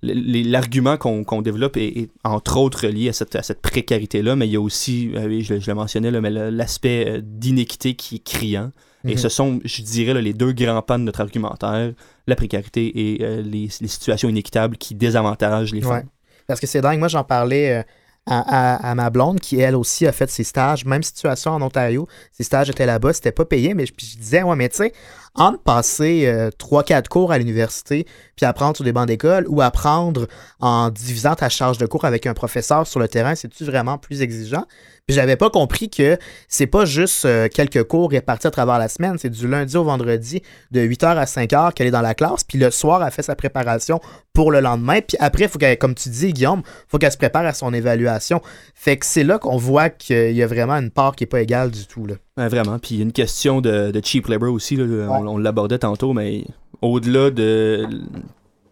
[0.01, 4.47] l'argument qu'on qu'on développe est, est entre autres lié à cette, à cette précarité-là, mais
[4.47, 7.21] il y a aussi, euh, oui, je, je le mentionnais, là, mais le- l'aspect euh,
[7.23, 8.71] d'inéquité qui est criant.
[9.05, 9.17] Et Mhm.
[9.17, 11.93] ce sont, je dirais, là, les deux grands pans de notre argumentaire,
[12.27, 15.99] la précarité et euh, les, les situations inéquitables qui désavantagent les Ouais.
[15.99, 16.09] femmes.
[16.47, 16.99] Parce que c'est dingue.
[16.99, 17.83] Moi, j'en parlais euh,
[18.25, 18.39] à,
[18.75, 20.83] à- à ma blonde qui, elle aussi, a fait ses stages.
[20.85, 22.07] Même situation en Ontario.
[22.33, 23.13] Ses stages étaient là-bas.
[23.13, 23.73] C'était pas payé.
[23.73, 24.93] Mais je, je disais, ouais, mais tu sais,
[25.35, 30.27] entre passer 3-4 cours à l'université puis apprendre sur des bancs d'école ou apprendre
[30.59, 34.21] en divisant ta charge de cours avec un professeur sur le terrain, c'est-tu vraiment plus
[34.21, 34.65] exigeant?
[35.09, 38.87] Puis j'avais pas compris que c'est pas juste euh, quelques cours répartis à travers la
[38.87, 39.17] semaine.
[39.17, 42.43] C'est du lundi au vendredi de 8h à 5h qu'elle est dans la classe.
[42.43, 43.99] Puis le soir, elle fait sa préparation
[44.33, 44.99] pour le lendemain.
[45.01, 48.39] Puis après, faut qu'elle, comme tu dis, Guillaume, faut qu'elle se prépare à son évaluation.
[48.75, 51.41] Fait que c'est là qu'on voit qu'il y a vraiment une part qui est pas
[51.41, 52.05] égale du tout.
[52.47, 52.79] Vraiment.
[52.79, 55.79] Puis il y a une question de, de cheap labor aussi, là, on, on l'abordait
[55.79, 56.45] tantôt, mais
[56.81, 57.87] au-delà de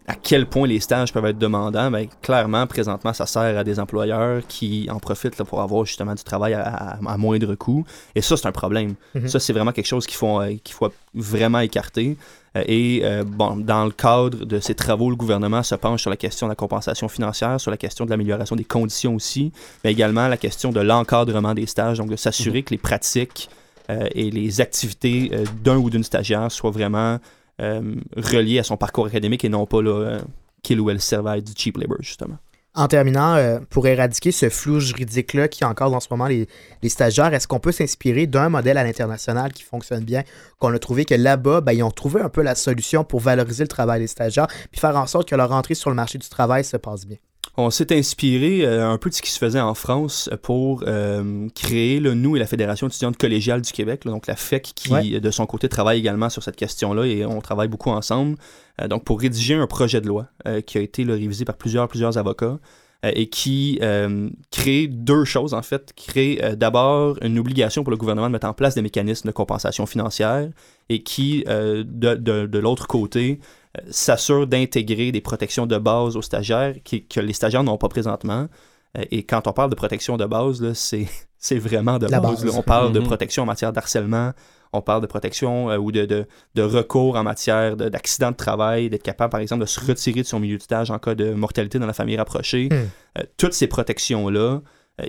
[0.08, 3.78] à quel point les stages peuvent être demandants, ben, clairement, présentement, ça sert à des
[3.78, 7.84] employeurs qui en profitent là, pour avoir justement du travail à, à- à moindre coût.
[8.14, 8.94] Et ça, c'est un problème.
[9.14, 9.28] Mhm.
[9.28, 12.16] Ça, c'est vraiment quelque chose qu'il faut, euh, qu'il faut vraiment écarter.
[12.56, 16.10] Euh, et euh, bon, dans le cadre de ces travaux, le gouvernement se penche sur
[16.10, 19.52] la question de la compensation financière, sur la question de l'amélioration des conditions aussi,
[19.84, 23.50] mais également la question de l'encadrement des stages, donc de s'assurer que les pratiques
[23.90, 27.18] euh, et les activités euh, d'un ou d'une stagiaire soient vraiment
[27.60, 30.20] euh, reliées à son parcours académique et non pas là, euh,
[30.62, 32.38] qu'il ou elle du cheap labor, justement.
[32.74, 36.46] En terminant, euh, pour éradiquer ce flou juridique-là qui encore en ce moment les,
[36.82, 40.22] les stagiaires, est-ce qu'on peut s'inspirer d'un modèle à l'international qui fonctionne bien,
[40.60, 43.64] qu'on a trouvé que là-bas, ben, ils ont trouvé un peu la solution pour valoriser
[43.64, 46.28] le travail des stagiaires, puis faire en sorte que leur entrée sur le marché du
[46.28, 47.16] travail se passe bien?
[47.56, 51.48] On s'est inspiré euh, un peu de ce qui se faisait en France pour euh,
[51.56, 54.92] créer, là, nous et la Fédération étudiante collégiale du Québec, là, donc la FEC, qui
[54.92, 55.18] Ouais.
[55.20, 58.36] de son côté travaille également sur cette question-là et on travaille beaucoup ensemble,
[58.80, 61.56] euh, donc pour rédiger un projet de loi euh, qui a été là, révisé par
[61.56, 62.58] plusieurs, plusieurs avocats
[63.04, 65.92] euh, et qui euh, crée deux choses en fait.
[65.96, 69.32] Crée euh, d'abord une obligation pour le gouvernement de mettre en place des mécanismes de
[69.32, 70.48] compensation financière
[70.90, 76.16] et qui, euh, de, de- de l'autre côté, euh, s'assure d'intégrer des protections de base
[76.16, 78.48] aux stagiaires qui- que les stagiaires n'ont pas présentement.
[78.96, 81.06] Euh, Et quand on parle de protection de base, là, c'est,
[81.38, 82.42] c'est vraiment de La base.
[82.42, 82.44] base.
[82.46, 82.52] là.
[82.58, 83.06] On parle de Mhm.
[83.06, 84.32] protection en matière d'harcèlement,
[84.72, 88.36] on parle de protection euh, ou de, de, de recours en matière de- d'accident de,
[88.36, 91.14] travail, d'être capable, par exemple, de se retirer de son milieu de stage en cas
[91.14, 92.68] de mortalité dans la famille rapprochée.
[92.70, 92.88] Hmm.
[93.18, 94.60] Euh, toutes ces protections-là euh,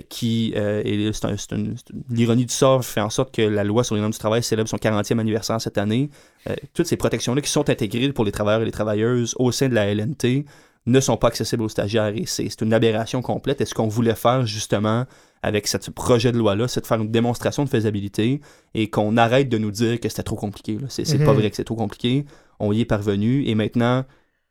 [0.08, 3.34] qui, euh, et c'est un- c'est une- c'est une- l'ironie du sort, fait en sorte
[3.34, 6.10] que la loi sur les normes du travail célèbre son 40e anniversaire cette année.
[6.48, 9.68] Euh, toutes ces protections-là qui sont intégrées pour les travailleurs et les travailleuses au sein
[9.68, 10.44] de la LNT
[10.86, 13.60] ne sont pas accessibles aux stagiaires et c'est c'est une aberration complète.
[13.60, 15.04] Et ce qu'on voulait faire justement
[15.42, 18.40] avec ce projet de loi-là, c'est de faire une démonstration de faisabilité
[18.74, 20.78] et qu'on arrête de nous dire que c'était trop compliqué.
[20.88, 22.24] C'est pas vrai que c'est trop compliqué.
[22.58, 24.04] On y est parvenu et maintenant,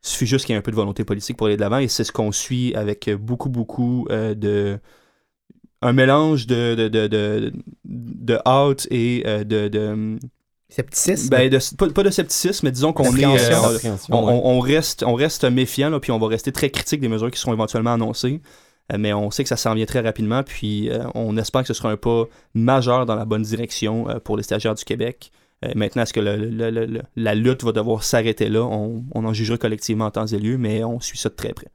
[0.04, 1.78] il suffit juste qu'il y ait un peu de volonté politique pour aller de l'avant
[1.80, 4.80] et c'est ce qu'on suit avec beaucoup, beaucoup euh, de.
[5.82, 7.54] Un mélange de, de, de, de,
[7.86, 9.68] de hâte et euh, de.
[9.68, 10.18] de
[10.72, 11.30] Scepticisme.
[11.30, 13.26] ben, de- pas, pas de scepticisme, mais disons qu'on est.
[13.26, 13.56] Euh,
[14.12, 14.34] on, ouais.
[14.34, 17.32] on- on reste, on reste méfiant, là, puis on va rester très critique des mesures
[17.32, 18.40] qui seront éventuellement annoncées.
[18.94, 21.68] Euh, mais on sait que ça s'en vient très rapidement, puis euh, on espère que
[21.68, 25.32] ce sera un pas majeur dans la bonne direction euh, pour les stagiaires du Québec.
[25.66, 28.62] Euh, maintenant, est-ce que le- le- le- le- la lutte va devoir s'arrêter là?
[28.64, 31.54] On, on en jugera collectivement en temps et lieu, mais on suit ça de très
[31.54, 31.68] près.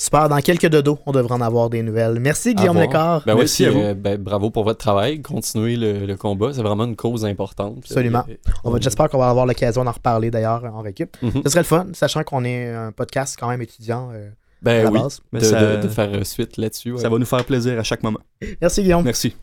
[0.00, 0.28] Super.
[0.28, 2.20] Dans quelques dodo, on devrait en avoir des nouvelles.
[2.20, 2.82] Merci, Guillaume À.
[2.82, 3.22] Lecard.
[3.26, 3.84] Ben oui, Merci puis, à vous.
[3.84, 5.20] euh, ben, bravo pour votre travail.
[5.22, 6.52] Continuez le, le combat.
[6.52, 7.78] C'est vraiment une cause importante.
[7.78, 8.22] Absolument.
[8.30, 11.16] Euh, On va, j'espère qu'on va avoir l'occasion d'en reparler d'ailleurs en récup.
[11.20, 11.42] Mhm.
[11.44, 14.32] Ce serait le fun, sachant qu'on est un podcast quand même étudiant euh, à
[14.62, 15.00] Ben la oui.
[15.00, 15.20] base.
[15.32, 16.92] Mais De, ça, de- de faire suite là-dessus.
[16.92, 17.00] ouais.
[17.00, 18.20] ça va nous faire plaisir à chaque moment.
[18.62, 19.02] Merci, Guillaume.
[19.02, 19.34] Merci.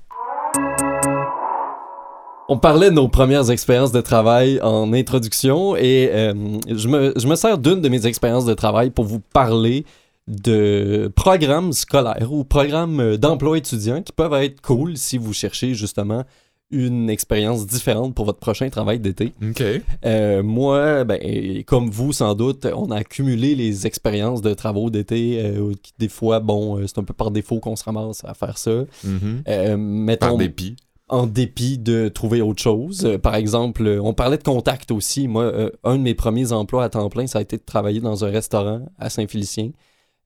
[2.47, 6.33] On parlait de nos premières expériences de travail en introduction et euh,
[6.69, 9.83] je, me, je me sers d'une de mes expériences de travail pour vous parler
[10.27, 15.73] de programmes scolaires ou programmes euh, d'emploi étudiant qui peuvent être cool si vous cherchez
[15.75, 16.23] justement
[16.71, 19.33] une expérience différente pour votre prochain travail d'été.
[19.43, 19.63] OK.
[20.03, 25.39] Euh, moi, ben, comme vous sans doute, on a accumulé les expériences de travaux d'été.
[25.45, 28.57] euh, qui, des fois, bon, c'est un peu par défaut qu'on se ramasse à faire
[28.57, 28.71] ça.
[29.05, 30.75] Euh, mettons, Par dépit.
[31.07, 33.07] en dépit de trouver autre chose.
[33.21, 35.27] Par exemple, on parlait de contact aussi.
[35.27, 38.25] Moi, un de mes premiers emplois à temps plein, ça a été de travailler dans
[38.25, 39.69] un restaurant à Saint-Félicien.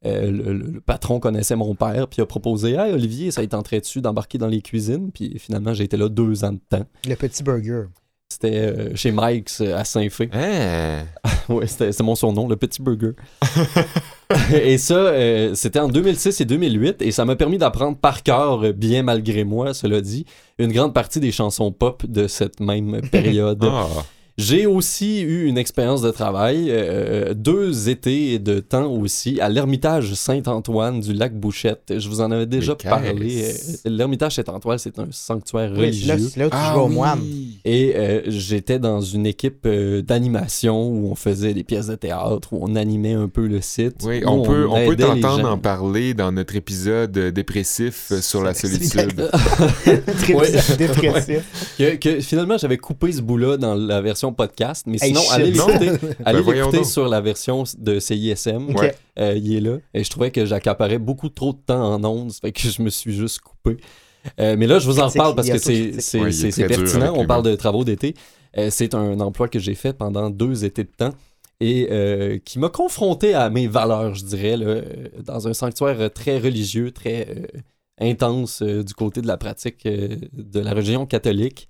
[0.05, 3.45] Euh, le, le- le patron connaissait mon père, puis il a proposé Hey Olivier, ça
[3.45, 5.11] tenterait-tu d'embarquer dans les cuisines?
[5.13, 6.85] Puis finalement, j'ai été là deux ans de temps.
[7.07, 7.83] Le petit burger.
[8.31, 10.29] C'était euh, chez Mike's euh, à Saint-Fé.
[10.33, 11.03] Ah.
[11.49, 13.13] Ouais, c'était c'est mon surnom, le petit burger.
[14.53, 18.71] et ça, euh, c'était en 2006 et 2008, et ça m'a permis d'apprendre par cœur,
[18.75, 20.25] bien malgré moi, cela dit,
[20.59, 23.63] une grande partie des chansons pop de cette même période.
[23.63, 23.87] Ah.
[24.41, 30.13] J'ai aussi eu une expérience de travail, euh, deux étés de temps aussi, à l'Ermitage
[30.13, 31.93] Saint-Antoine du lac Bouchette.
[31.97, 33.43] Je vous en avais déjà Mais parlé.
[33.43, 36.07] Euh, L'Ermitage Saint-Antoine, c'est un sanctuaire Oui, religieux.
[36.07, 36.93] là, c'est là où tu Ah joues au oui.
[36.95, 37.19] moine.
[37.65, 42.53] Et euh, j'étais dans une équipe euh, d'animation où on faisait des pièces de théâtre,
[42.53, 43.97] où on animait un peu le site.
[44.05, 48.41] Oui, on peut, on peut t'entendre en parler dans notre épisode euh, dépressif euh, sur
[48.41, 49.29] la solitude.
[50.21, 50.51] Très Ouais.
[50.77, 51.73] dépressif.
[51.77, 55.31] Que, que finalement, j'avais coupé ce bout-là dans la version podcast, mais Hey, sinon, shit.
[55.33, 55.89] allez l'écouter
[56.25, 58.73] allez Ben, l'écouter sur la version de CISM.
[59.19, 59.77] Euh, il est là.
[59.93, 62.81] Et je trouvais que j'accaparais beaucoup trop de temps en ondes, ça fait que je
[62.81, 63.77] me suis juste coupé.
[64.39, 67.13] Euh, mais là, je vous en reparle parce que c'est Ouais, pertinent.
[67.15, 68.13] On parle de travaux d'été.
[68.57, 71.13] Euh, c'est un emploi que j'ai fait pendant deux étés de temps
[71.61, 74.81] et euh, qui m'a confronté à mes valeurs, je dirais, là,
[75.23, 77.59] dans un sanctuaire très religieux, très euh,
[77.99, 81.67] intense euh, du côté de la pratique euh, de la religion catholique.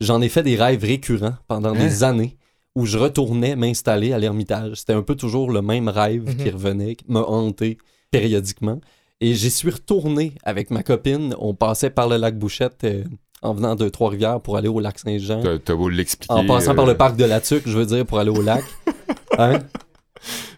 [0.00, 2.36] J'en ai fait des rêves récurrents pendant des années
[2.74, 4.76] où je retournais m'installer à l'Ermitage.
[4.76, 6.36] C'était un peu toujours le même rêve Mhm.
[6.36, 7.78] qui revenait, qui m'a hanté
[8.10, 8.80] périodiquement.
[9.20, 11.34] Et j'y suis retourné avec ma copine.
[11.38, 13.04] On passait par le lac Bouchette euh,
[13.42, 15.42] en venant de Trois-Rivières pour aller au lac Saint-Jean.
[15.64, 16.32] T'as beau l'expliquer.
[16.32, 18.42] En passant par euh, le parc de la Tuque, je veux dire, pour aller au
[18.42, 18.64] lac.
[19.38, 19.60] Hein?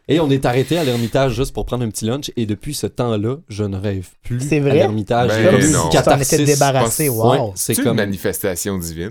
[0.09, 2.31] Et on est arrêté à l'Ermitage juste pour prendre un petit lunch.
[2.37, 4.75] Et depuis ce temps-là, je ne rêve plus C'est à vrai?
[4.75, 5.29] l'Ermitage.
[5.29, 6.33] Ben C'est comme t'en catharsis.
[6.33, 7.31] étais débarrassé, wow.
[7.31, 7.93] Ouais, c'est C'est comme...
[7.93, 9.11] une manifestation divine?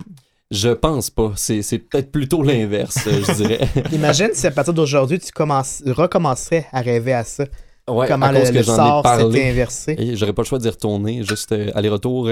[0.52, 1.32] Je pense pas.
[1.38, 3.60] C'est c'est peut-être plutôt l'inverse, euh, je dirais.
[3.94, 7.46] Imagine si à partir d'aujourd'hui, tu commences, recommencerais à rêver à ça.
[7.90, 9.50] Ouais, Comment à le, cause que le j'en ai sort s'était parlé.
[9.50, 9.96] inversé.
[9.98, 12.30] Et j'aurais pas le choix d'y retourner, juste euh, aller-retour.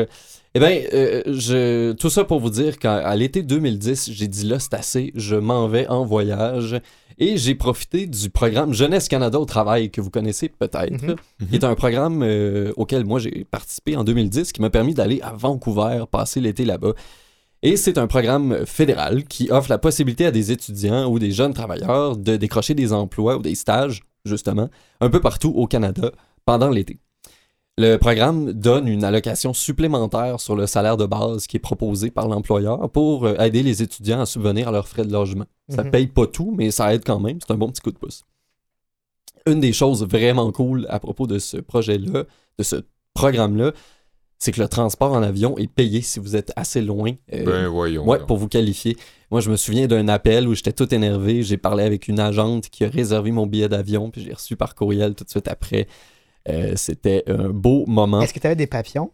[0.53, 1.91] Eh bien, euh, je...
[1.93, 5.67] tout ça pour vous dire qu'à l'été 2010, j'ai dit là, c'est assez, je m'en
[5.69, 6.79] vais en voyage.
[7.21, 11.15] Et j'ai profité du programme Jeunesse Canada au travail, que vous connaissez peut-être, Mhm.
[11.49, 15.19] qui est un programme euh, auquel moi j'ai participé en 2010, qui m'a permis d'aller
[15.21, 16.93] à Vancouver, passer l'été là-bas.
[17.62, 21.53] Et c'est un programme fédéral qui offre la possibilité à des étudiants ou des jeunes
[21.53, 24.69] travailleurs de décrocher des emplois ou des stages, justement,
[25.01, 26.12] un peu partout au Canada
[26.45, 26.99] pendant l'été.
[27.82, 32.28] Le programme donne une allocation supplémentaire sur le salaire de base qui est proposé par
[32.28, 35.46] l'employeur pour euh, aider les étudiants à subvenir à leurs frais de logement.
[35.70, 35.92] Ça Mhm.
[35.92, 37.38] paye pas tout, mais ça aide quand même.
[37.39, 38.24] C'est un bon petit coup de pouce.
[39.46, 42.26] Une des choses vraiment cool à propos de ce projet-là,
[42.58, 42.76] de ce
[43.13, 43.72] programme-là,
[44.39, 47.12] c'est que le transport en avion est payé si vous êtes assez loin.
[47.34, 48.06] euh, Ben voyons.
[48.06, 48.28] Ouais, donc.
[48.28, 48.98] pour vous qualifier.
[49.32, 51.44] Moi, je me souviens d'un appel où j'étais tout énervé.
[51.44, 54.76] J'ai parlé avec une agente qui a réservé mon billet d'avion, puis j'ai reçu par
[54.76, 55.88] courriel tout de suite après
[56.48, 58.22] Euh, C'était un beau moment.
[58.22, 59.12] Est-ce que tu avais des papillons?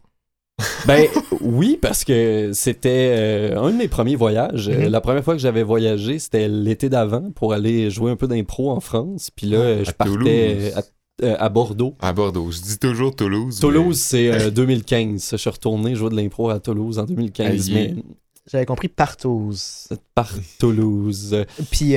[0.86, 1.06] Ben
[1.42, 3.10] oui, parce que c'était
[3.52, 4.70] euh, un de mes premiers voyages.
[4.70, 4.86] Mhm.
[4.88, 8.70] La première fois que j'avais voyagé, c'était l'été d'avant pour aller jouer un peu d'impro
[8.70, 9.30] en France.
[9.30, 10.72] Puis là, euh, je À partais Toulouse.
[10.76, 11.94] à, euh, à Bordeaux.
[12.00, 12.50] À Bordeaux.
[12.50, 13.60] Je dis toujours Toulouse.
[13.60, 15.28] Toulouse, c'est euh, 2015.
[15.32, 17.74] Je suis retourné jouer de l'impro à Toulouse en 2015, Aïe.
[17.74, 17.94] mais
[18.50, 19.88] J'avais compris partouze.
[20.14, 21.36] par Toulouse.
[21.70, 21.96] Puis,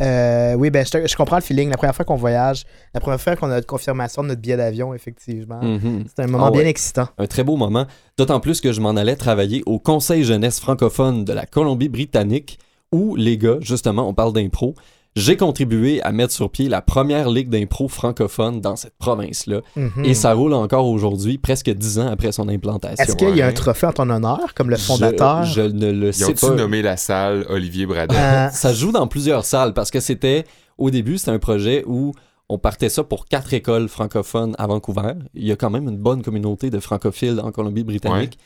[0.00, 1.70] euh, oui, ben, je, comprends le feeling.
[1.70, 4.56] La première fois qu'on voyage, la première fois qu'on a de confirmation de notre billet
[4.56, 6.04] d'avion, effectivement, Mhm.
[6.14, 6.58] c'est un moment Ah ouais.
[6.60, 7.08] bien excitant.
[7.18, 7.86] Un très beau moment.
[8.16, 12.58] D'autant plus que je m'en allais travailler au Conseil jeunesse francophone de la Colombie-Britannique,
[12.92, 14.74] où les gars, justement, on parle d'impro.
[15.18, 19.62] J'ai contribué à mettre sur pied la première ligue d'impro francophone dans cette province-là.
[19.74, 20.04] Mhm.
[20.04, 23.02] Et ça roule encore aujourd'hui, presque dix ans après son implantation.
[23.04, 25.44] Est-ce qu'il y a un trophée en ton honneur, comme le fondateur?
[25.44, 26.54] Je, je ne le Ils sais pas.
[26.54, 28.16] nommé la salle Olivier Bradel?
[28.16, 30.44] Euh, Ça se joue dans plusieurs salles parce que c'était,
[30.78, 32.12] au début, c'était un projet où
[32.48, 35.14] on partait ça pour quatre écoles francophones à Vancouver.
[35.34, 38.38] Il y a quand même une bonne communauté de francophiles en Colombie-Britannique.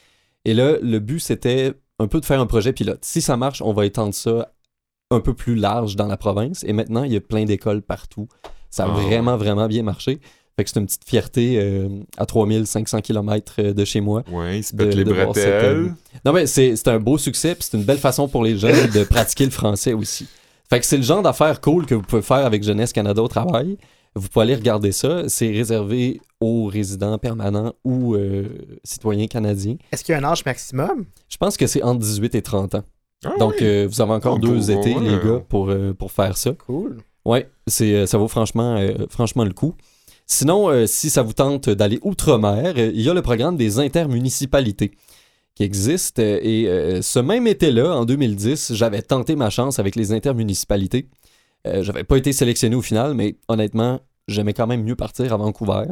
[0.44, 2.98] Et là, le but, c'était un peu de faire un projet pilote.
[3.02, 4.48] Si ça marche, on va étendre ça
[5.12, 6.64] un peu plus large dans la province.
[6.66, 8.28] Et maintenant, il y a plein d'écoles partout.
[8.70, 10.18] Ça a Ah, vraiment, vraiment bien marché.
[10.56, 11.88] Fait que c'est une petite fierté euh,
[12.18, 14.22] à 3500 km de chez moi.
[14.30, 15.88] Ouais, ils se de- pètent les de voir cette, euh,
[16.26, 18.90] Non, mais c'est c'est un beau succès, puis c'est une belle façon pour les jeunes
[18.90, 20.26] de pratiquer le français aussi.
[20.68, 23.28] Fait que c'est le genre d'affaires cool que vous pouvez faire avec Jeunesse Canada au
[23.28, 23.78] travail.
[24.14, 25.26] Vous pouvez aller regarder ça.
[25.28, 28.44] C'est réservé aux résidents permanents ou euh,
[28.84, 29.76] citoyens canadiens.
[29.90, 31.06] Est-ce qu'il y a un âge maximum?
[31.30, 32.84] Je pense que c'est entre 18 et 30 ans.
[33.24, 33.66] Ah Donc, oui.
[33.66, 36.52] euh, vous avez encore deux étés, ouais, les gars, pour, euh, pour faire ça.
[36.66, 36.98] Cool.
[37.24, 39.74] Ouais, c'est, euh, ça vaut franchement, euh, franchement le coup.
[40.26, 44.92] Sinon, si ça vous tente d'aller outre-mer, il y a le programme des intermunicipalités
[45.54, 46.18] qui existe.
[46.20, 46.66] et
[47.02, 51.08] ce même été-là, en 2010, j'avais tenté ma chance avec les intermunicipalités.
[51.66, 55.84] J'avais pas été sélectionné au final, mais honnêtement, j'aimais quand même mieux partir à Vancouver.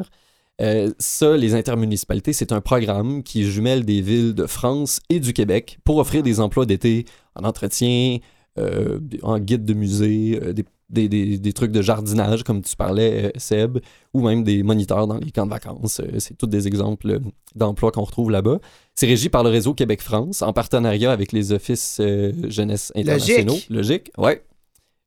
[0.60, 5.32] Euh, ça, les intermunicipalités, c'est un programme qui jumelle des villes de France et du
[5.32, 8.18] Québec pour offrir des emplois d'été en entretien,
[8.58, 12.76] euh, en guide de musée, euh, des, des- des- des trucs de jardinage, comme tu
[12.76, 13.78] parlais, Seb,
[14.12, 16.00] ou même des moniteurs dans les camps de vacances.
[16.18, 17.20] C'est tous des exemples
[17.54, 18.58] d'emplois qu'on retrouve là-bas.
[18.96, 22.00] C'est régi par le réseau Québec-France, en partenariat avec les offices
[22.48, 23.52] jeunesse internationaux.
[23.52, 23.70] Logique.
[23.70, 24.42] Logique, ouais.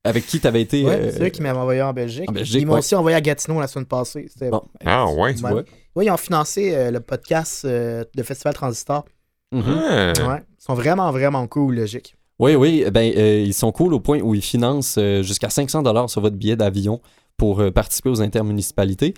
[0.05, 0.83] Avec qui tu avais été...
[0.85, 2.29] Ouais, euh, c'est eux qui m'avaient envoyé en Belgique.
[2.29, 2.79] en Belgique, ils m'ont ouais.
[2.79, 4.25] aussi envoyé à Gatineau la semaine passée.
[4.29, 5.33] C'était Bon, Ah ouais.
[5.33, 5.51] tu Ouais.
[5.51, 5.63] vois.
[5.95, 9.05] Oui, ils ont financé euh, le podcast euh, de Festival Transistor.
[9.53, 9.63] Mhm.
[9.67, 10.13] Ah.
[10.27, 10.43] Ouais.
[10.59, 12.15] Ils sont vraiment, vraiment cool, logique.
[12.39, 15.83] Oui, oui, ben, euh, ils sont cool au point où ils financent euh, jusqu'à 500
[15.83, 16.99] dollars sur votre billet d'avion
[17.37, 19.13] pour euh, participer aux intermunicipalités.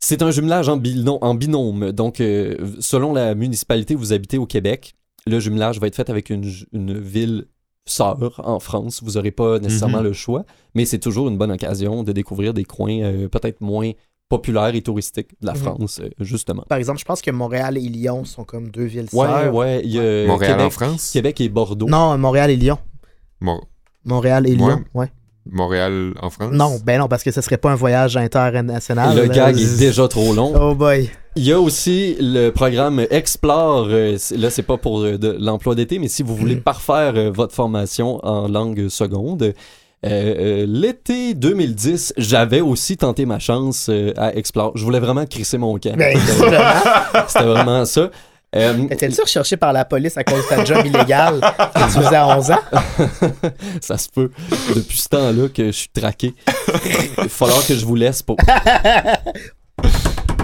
[0.00, 1.92] C'est un jumelage en, binôme.
[1.92, 4.94] Donc, euh, selon la municipalité où vous habitez au Québec,
[5.26, 7.46] le jumelage va être fait avec une ville
[7.90, 9.02] sœur en France.
[9.02, 10.04] Vous n'aurez pas nécessairement Mhm.
[10.04, 13.90] le choix, mais c'est toujours une bonne occasion de découvrir des coins euh, peut-être moins
[14.28, 15.58] populaires et touristiques de la Mhm.
[15.58, 16.64] France, euh, justement.
[16.68, 19.54] Par exemple, je pense que Montréal et Lyon sont comme deux villes Ouais, sœurs.
[19.54, 19.80] ouais.
[19.84, 21.10] Il y a Montréal Québec, en France?
[21.12, 21.88] Québec et Bordeaux.
[21.88, 22.78] Non, Montréal et Lyon.
[23.40, 23.62] Mo-
[24.04, 25.10] Montréal et Lyon, ouais.
[25.50, 26.52] Montréal en France?
[26.52, 29.16] Non, ben non, parce que ce serait pas un voyage international.
[29.16, 29.34] le là.
[29.34, 30.52] gag est déjà trop long.
[30.60, 31.10] Oh boy.
[31.36, 33.86] Il y a aussi le programme Explore.
[33.90, 37.54] euh, là, c'est pas pour euh, l'emploi d'été, mais si vous voulez parfaire euh, votre
[37.54, 39.54] formation en langue seconde,
[40.06, 44.72] euh, euh, l'été 2010, j'avais aussi tenté ma chance euh, à Explore.
[44.76, 45.96] Je voulais vraiment crisser mon camp.
[45.96, 46.16] Ben,
[47.26, 48.10] c'était vraiment ça.
[48.56, 52.16] Euh, Étais-tu recherché par la police à cause de ta job illégale que tu faisais
[52.16, 52.58] à 11 ans?
[53.82, 54.30] ça se peut.
[54.74, 56.34] Depuis ce temps-là que je suis traqué.
[56.66, 58.36] Il va falloir que je vous laisse pour.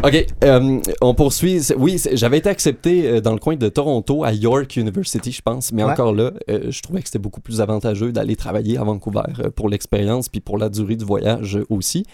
[0.02, 1.62] Ok, euh, on poursuit.
[1.78, 5.72] Oui, j'avais été accepté euh, dans le coin de Toronto, à York University, je pense,
[5.72, 5.90] mais Ouais.
[5.92, 9.22] encore là, euh, je trouvais que c'était beaucoup plus avantageux d'aller travailler à Vancouver
[9.57, 12.05] pour l'expérience puis pour la durée du voyage aussi.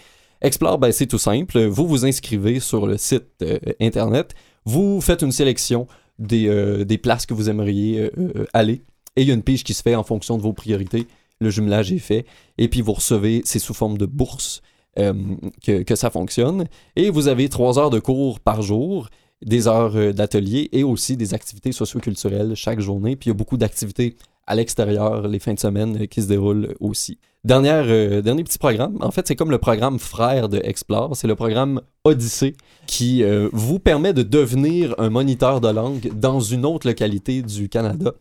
[0.41, 1.59] Explore, ben, c'est tout simple.
[1.65, 4.33] Vous vous inscrivez sur le site euh, internet,
[4.65, 5.87] vous faites une sélection
[6.19, 8.83] des, euh, places que vous aimeriez euh, euh, aller
[9.15, 11.07] et il y a une pige qui se fait en fonction de vos priorités.
[11.39, 12.25] Le jumelage est fait
[12.57, 14.61] et puis vous recevez, c'est sous forme de bourse
[14.95, 16.65] que, que ça fonctionne.
[16.95, 19.09] Et vous avez trois heures de cours par jour,
[19.43, 23.15] des heures d'atelier et aussi des activités socioculturelles chaque journée.
[23.15, 24.15] Puis il y a beaucoup d'activités
[24.47, 27.19] à l'extérieur les fins de semaine euh, qui se déroulent aussi.
[27.43, 31.25] Dernière, euh, dernier petit programme, en fait c'est comme le programme frère de Explore, c'est
[31.27, 36.67] le programme Odyssée qui euh, vous permet de devenir un moniteur de langue dans une
[36.67, 38.11] autre localité du Canada.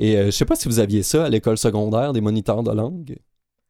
[0.00, 2.72] Et euh, je sais pas si vous aviez ça à l'école secondaire, des moniteurs de
[2.72, 3.16] langue.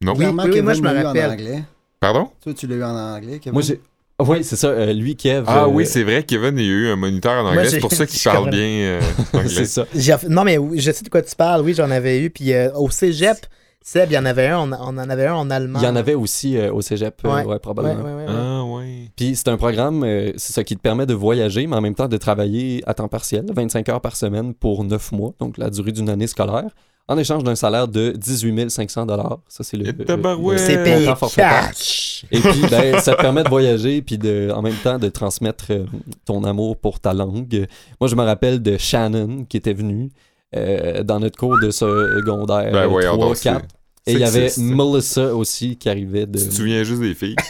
[0.02, 0.14] Non.
[0.16, 1.30] Oui, oui, Kevin moi, je me rappelle.
[1.30, 1.64] en anglais.
[2.00, 2.30] Pardon?
[2.40, 3.52] Toi, tu l'as eu en anglais, Kevin?
[3.52, 3.80] Moi j'ai...
[4.18, 5.44] Oui, c'est ça, euh, lui, Kev.
[5.46, 7.68] Ah euh, oui, c'est vrai, Kevin, il y a eu un moniteur en anglais.
[7.68, 8.50] c'est pour ça qu'il parle comprends.
[8.50, 9.00] bien euh,
[9.34, 9.48] anglais.
[9.48, 9.86] c'est ça.
[10.28, 11.60] Non, mais oui, je sais de quoi tu parles.
[11.62, 12.30] Oui, j'en avais eu.
[12.30, 13.36] Puis euh, au cégep,
[13.82, 15.78] Seb, il y en avait un, on, on en avait un en allemand.
[15.80, 17.30] Il y en avait aussi euh, au cégep, Ouais.
[17.30, 18.02] ouais, Ouais, probablement.
[18.02, 18.26] ouais, ouais, ouais.
[18.28, 19.10] Ah ouais.
[19.16, 21.94] Puis c'est un programme, euh, c'est ça qui te permet de voyager, mais en même
[21.94, 25.70] temps de travailler à temps partiel, 25 heures par semaine pour 9 mois, donc la
[25.70, 26.70] durée d'une année scolaire,
[27.08, 29.06] en échange d'un salaire de 18 500
[29.48, 32.24] Ça, c'est le, le C'est payé cash.
[32.32, 35.66] Et puis, ben, ça te permet de voyager, puis de, en même temps de transmettre
[35.70, 35.84] euh,
[36.24, 37.66] ton amour pour ta langue.
[38.00, 40.10] Moi, je me rappelle de Shannon qui était venu
[40.56, 43.60] euh, dans notre cours de secondaire Ben, voyons 3, donc, 4.
[44.06, 44.50] c'est- Et il y avait.
[44.58, 46.38] Melissa aussi qui arrivait de.
[46.38, 47.36] Tu te souviens juste des filles?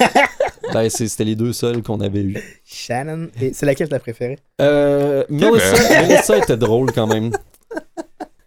[0.72, 2.36] Ben, c'était les deux seuls qu'on avait eu.
[2.64, 3.28] Shannon.
[3.40, 4.36] Et c'est laquelle ta préférée?
[4.60, 7.30] Euh, Melissa, Melissa était drôle quand même.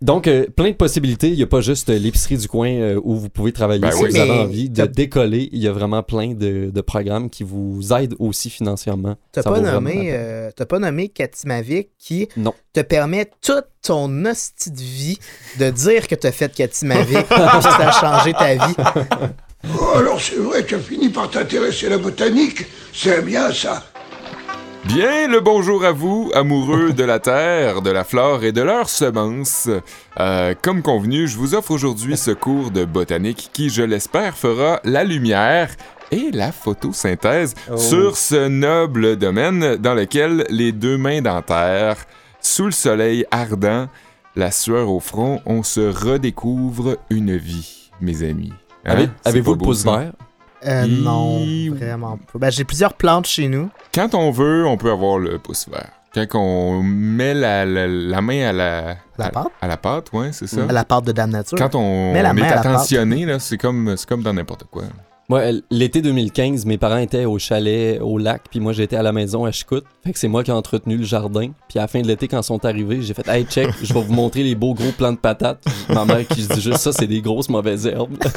[0.02, 1.28] Donc, euh, plein de possibilités.
[1.28, 3.92] Il n'y a pas juste euh, l'épicerie du coin euh, où vous pouvez travailler Ben
[3.92, 4.12] si oui.
[4.12, 5.50] vous avez envie de décoller.
[5.52, 9.18] Il y a vraiment plein de, de programmes qui vous aident aussi financièrement.
[9.34, 12.54] T'as Ça pas, nommé, euh, t'as pas nommé Katimavik qui Non.
[12.72, 15.20] te permet toute ton hostie de vie
[15.60, 18.76] de dire que t'as fait Katimavik que ça a changé ta vie.
[19.78, 23.84] Oh, alors c'est vrai, tu as fini par t'intéresser à la botanique C'est bien ça.
[24.86, 28.90] Bien le bonjour à vous, amoureux de la terre, de la flore et de leurs
[28.90, 29.70] semences.
[30.20, 34.80] Euh, comme convenu, je vous offre aujourd'hui ce cours de botanique qui, je l'espère, fera
[34.84, 35.70] la lumière
[36.12, 37.78] et la photosynthèse Oh.
[37.78, 41.98] sur ce noble domaine dans lequel les deux mains dans terre,
[42.42, 43.88] sous le soleil ardent,
[44.36, 48.54] la sueur au front, on se redécouvre une vie, mes amis.
[48.86, 49.08] Hein?
[49.26, 50.14] Avez-vous le pouce vert?
[50.66, 52.40] Euh, non, vraiment pas.
[52.40, 53.70] Ben, j'ai plusieurs plantes chez nous.
[53.94, 55.90] Quand on veut, on peut avoir le pouce vert.
[56.14, 59.48] Quand on met la, la- la main à la, La à, pâte?
[59.62, 60.62] à la pâte, ouais, c'est ça.
[60.68, 61.58] À la part de Dame Nature.
[61.58, 62.66] Quand on, Mets la on main est à la pâte.
[62.74, 64.84] attentionné, là, c'est comme, c'est comme dans n'importe quoi.
[65.30, 69.12] Moi, l'été 2015, mes parents étaient au chalet au lac, puis moi j'étais à la
[69.12, 69.84] maison à Chicout.
[70.04, 71.52] Fait que c'est moi qui ai entretenu le jardin.
[71.68, 73.94] Puis à la fin de l'été, quand ils sont arrivés, j'ai fait Hey, check, je
[73.94, 75.64] vais vous montrer les beaux gros plants de patates.
[75.90, 78.18] Ma mère qui se dit juste ça, c'est des grosses mauvaises herbes.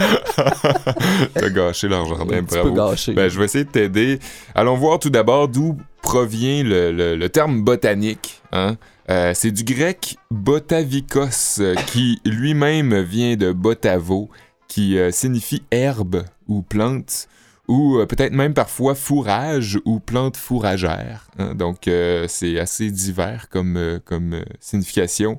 [1.34, 2.90] T'as gâché leur jardin, petit peu bravo.
[2.90, 3.12] gâché.
[3.12, 4.18] Ben, je vais essayer de t'aider.
[4.54, 8.40] Allons voir tout d'abord d'où provient le, le- le terme botanique.
[8.52, 8.76] Hein?
[9.10, 14.30] Euh, c'est du grec botavikos, euh, qui lui-même vient de botavo,
[14.68, 17.28] qui euh, signifie herbe ou plante,
[17.68, 21.26] ou euh, peut-être même parfois fourrage ou plante fourragère.
[21.38, 21.54] hein.
[21.54, 25.38] Donc, euh, c'est assez divers comme, euh, comme signification.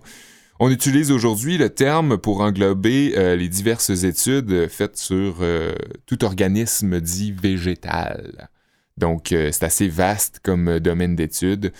[0.64, 5.74] On utilise aujourd'hui le terme pour englober euh, les diverses études faites sur euh,
[6.06, 8.48] tout organisme dit végétal.
[8.96, 11.74] Donc, euh, c'est assez vaste comme domaine d'étude.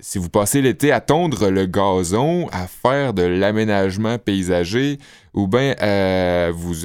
[0.00, 4.98] Si vous passez l'été à tondre le gazon, à faire de l'aménagement paysager,
[5.34, 5.74] ou bien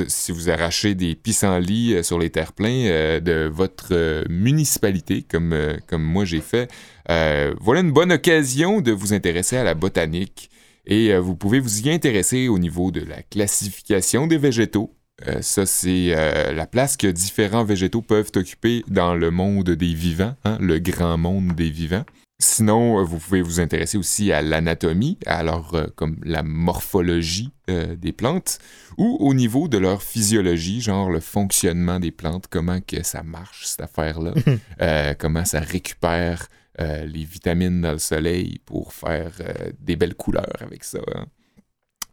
[0.09, 5.55] si vous arrachez des pissenlits sur les terre-pleins euh, de votre municipalité, comme,
[5.93, 6.69] moi j'ai fait,
[7.07, 10.49] voilà une bonne occasion de vous intéresser à la botanique.
[10.85, 14.95] Et euh, vous pouvez vous y intéresser au niveau de la classification des végétaux.
[15.27, 19.93] Euh, ça, c'est euh, la place que différents végétaux peuvent occuper dans le monde des
[19.93, 22.05] vivants, hein, le grand monde des vivants.
[22.41, 28.13] Sinon, vous pouvez vous intéresser aussi à l'anatomie, alors euh, comme la morphologie euh, des
[28.13, 28.59] plantes,
[28.97, 33.65] ou au niveau de leur physiologie, genre le fonctionnement des plantes, comment que ça marche
[33.65, 34.33] cette affaire-là,
[34.81, 36.47] euh, comment ça récupère
[36.79, 40.99] euh, les vitamines dans le soleil pour faire euh, des belles couleurs avec ça.
[41.15, 41.25] hein.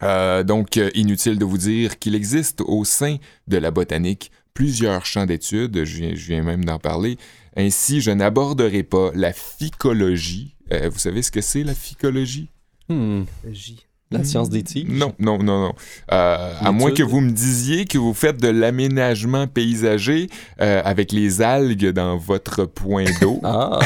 [0.03, 5.27] Euh, donc, inutile de vous dire qu'il existe au sein de la botanique plusieurs champs
[5.27, 7.19] d'études, je viens, je viens même d'en parler.
[7.57, 10.57] Ainsi, je n'aborderai pas la phycologie.
[10.73, 12.49] Euh, vous savez ce que c'est la phycologie?
[12.89, 13.86] Hmm, J.
[14.13, 14.93] la science des tigres.
[14.93, 15.73] Non, non, non, non.
[16.13, 20.29] Euh, à moins que vous me disiez que vous faites de l'aménagement paysager
[20.61, 23.41] euh, avec les algues dans votre point d'eau.
[23.49, 23.79] Ah,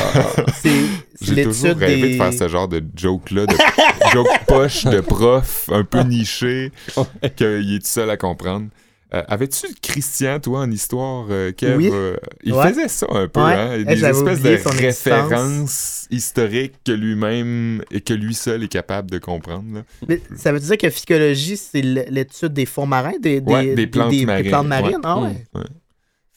[1.20, 2.12] J'ai toujours rêvé des...
[2.12, 3.54] de faire ce genre de joke-là, de
[4.12, 6.72] joke poche de prof, un peu niché,
[7.36, 8.66] qu'il est tout seul à comprendre.
[9.12, 11.76] Euh, Avais-tu Christian, toi, en histoire, euh, Kev?
[11.76, 11.90] Oui.
[11.92, 12.68] euh, il Ouais.
[12.68, 13.54] faisait ça un peu, Ouais.
[13.54, 13.70] hein?
[13.78, 19.18] Eh, Des espèces de références historiques que lui-même et que lui seul est capable de
[19.18, 19.64] comprendre.
[19.74, 19.82] là.
[20.08, 23.86] Mais ça veut dire que phycologie, c'est l'étude des fonds marins, des, des, Ouais, des
[23.86, 24.48] plantes marines.
[24.48, 24.98] plantes marines.
[25.02, 25.36] Ah ouais.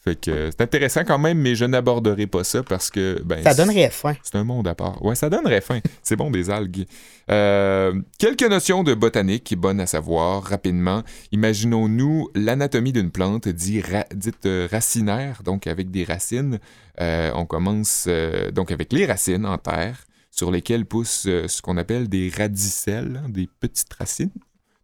[0.04, 3.22] Fait que euh, c'est intéressant quand même, mais je n'aborderai pas ça parce que...
[3.24, 4.14] Ben, Ça donnerait faim.
[4.22, 5.02] C'est un monde à part.
[5.02, 5.80] Ouais, ça donnerait faim.
[6.02, 6.84] C'est bon, des algues.
[7.30, 11.02] Euh, quelques notions de botanique bonnes à savoir rapidement.
[11.32, 16.58] Imaginons-nous l'anatomie d'une plante dit ra- dite euh, racinaire, donc avec des racines.
[17.00, 18.06] Euh, on commence
[18.52, 23.28] donc avec les racines en terre, sur lesquelles poussent ce qu'on appelle des radicelles, hein,
[23.30, 24.30] des petites racines,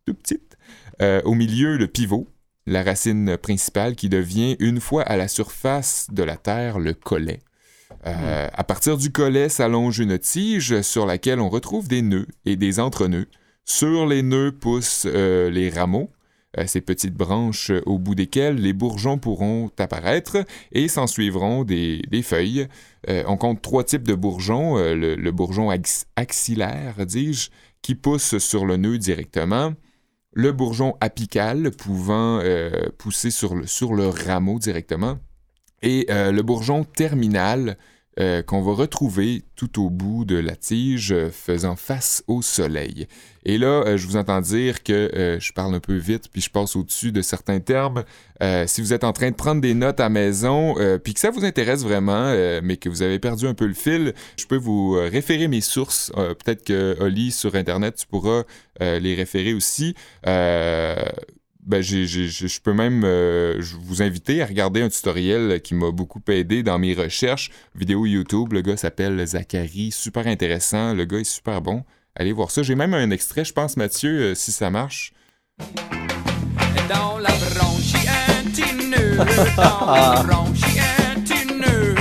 [0.07, 0.57] tout petites.
[1.25, 2.27] Au milieu, le pivot,
[2.67, 7.41] la racine principale qui devient, une fois à la surface de la terre, le collet.
[8.07, 12.57] Euh, À partir du collet s'allonge une tige sur laquelle on retrouve des nœuds et
[12.57, 13.27] des entrenœuds.
[13.65, 16.11] Sur les nœuds poussent euh, les rameaux.
[16.59, 22.03] euh, ces petites branches au bout desquelles les bourgeons pourront apparaître et s'en suivront des,
[22.11, 22.67] des feuilles.
[23.09, 24.77] On compte trois types de bourgeons.
[24.77, 27.51] Le, le bourgeon ax- axillaire, dis-je,
[27.83, 29.73] qui pousse sur le nœud directement.
[30.33, 35.19] Le bourgeon apical pouvant euh, pousser sur le, rameau directement.
[35.83, 37.77] Et euh, le bourgeon terminal
[38.21, 43.09] euh, qu'on va retrouver tout au bout de la tige faisant face au soleil.
[43.45, 46.43] Et là, euh, je vous entends dire que euh, je parle un peu vite puis
[46.43, 48.05] je passe au-dessus de certains termes.
[48.43, 51.31] Euh, si vous êtes en train de prendre des notes à maison puis que ça
[51.31, 52.33] vous intéresse vraiment,
[52.63, 56.13] mais que vous avez perdu un peu le fil, je peux vous référer mes sources.
[56.15, 58.45] Peut-être que Oli sur Internet, tu pourras
[58.81, 59.95] les référer aussi.
[60.25, 63.05] Ben, je peux même
[63.83, 67.51] vous inviter à regarder un tutoriel qui m'a beaucoup aidé dans mes recherches.
[67.75, 71.85] Vidéo YouTube, le gars s'appelle Zachary, super intéressant, le gars est super bon.
[72.17, 72.63] Allez voir ça.
[72.63, 75.13] J'ai même un extrait, je pense, Mathieu, euh, si ça marche.
[76.89, 79.17] Dans la branche, il y a un petit nœud.
[79.17, 79.25] Dans
[79.95, 81.95] la branche, il y a un petit nœud.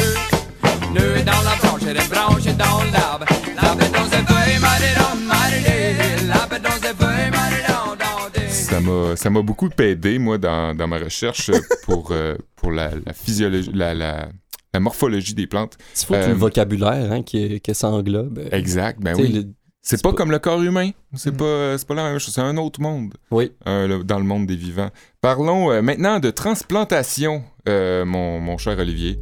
[0.93, 3.25] Nœud dans la branche, et des branches dans l'arbre.
[3.55, 6.25] L'arbre dans ses feuilles, maridon, maridé.
[6.27, 8.47] L'arbre dans ses feuilles, maridon, dans des...
[8.49, 12.71] Ça m'a, ça m'a beaucoup aidé, moi, dans, dans ma recherche euh, pour, euh, pour
[12.71, 14.29] la, la physiologie, la, la,
[14.73, 15.77] la morphologie des plantes.
[16.01, 18.39] Il faut tout Euh, le vocabulaire hein, qui, que ça englobe.
[18.51, 19.27] Exact, ben oui.
[19.31, 20.91] le- C'est pas pas- comme le corps humain.
[21.15, 22.33] C'est pas, c'est pas la même chose.
[22.33, 23.13] C'est un autre monde.
[23.31, 23.51] Oui.
[23.67, 24.89] euh, le- dans le monde des vivants.
[25.21, 29.19] Parlons euh, maintenant de transplantation, euh, mon, mon cher Olivier.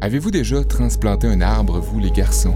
[0.00, 2.54] Avez-vous déjà transplanté un arbre, vous les garçons?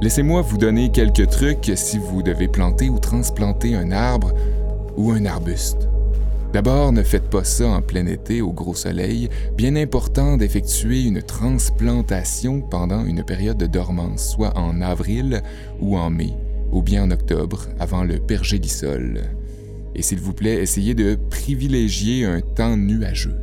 [0.00, 4.32] Laissez-moi vous donner quelques trucs si vous devez planter ou transplanter un arbre
[4.96, 5.88] ou un arbuste.
[6.52, 9.28] D'abord, ne faites pas ça en plein été au gros soleil.
[9.56, 15.42] Bien important d'effectuer une transplantation pendant une période de dormance, soit en avril
[15.80, 16.32] ou en mai,
[16.72, 19.24] ou bien en octobre, avant le pergélisol.
[19.94, 23.36] Et s'il vous plaît, essayez de privilégier un temps nuageux.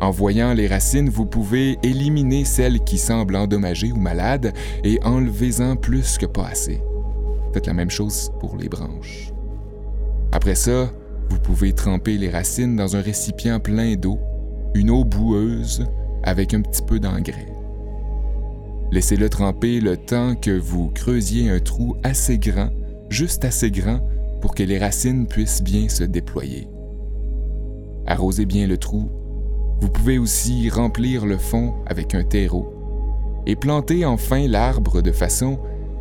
[0.00, 4.52] En voyant les racines, vous pouvez éliminer celles qui semblent endommagées ou malades
[4.82, 6.82] et enlevez-en plus que pas assez.
[7.52, 9.32] Faites la même chose pour les branches.
[10.32, 10.90] Après ça,
[11.34, 14.20] vous pouvez tremper les racines dans un récipient plein d'eau,
[14.74, 15.84] une eau boueuse
[16.22, 17.48] avec un petit peu d'engrais.
[18.92, 22.70] Laissez-le tremper le temps que vous creusiez un trou assez grand,
[23.10, 23.98] juste assez grand
[24.40, 26.68] pour que les racines puissent bien se déployer.
[28.06, 29.10] Arrosez bien le trou.
[29.80, 32.72] Vous pouvez aussi remplir le fond avec un terreau
[33.44, 35.58] et planter enfin l'arbre de façon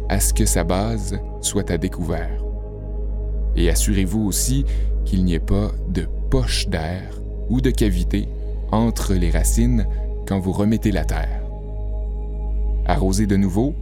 [0.09, 2.43] à ce que sa base soit à découvert.
[3.55, 4.65] Et assurez-vous aussi
[5.05, 8.27] qu'il n'y ait pas de poche d'air ou de cavité
[8.71, 9.87] entre les racines
[10.27, 11.41] quand vous remettez la terre.
[12.85, 13.75] Arrosez de nouveau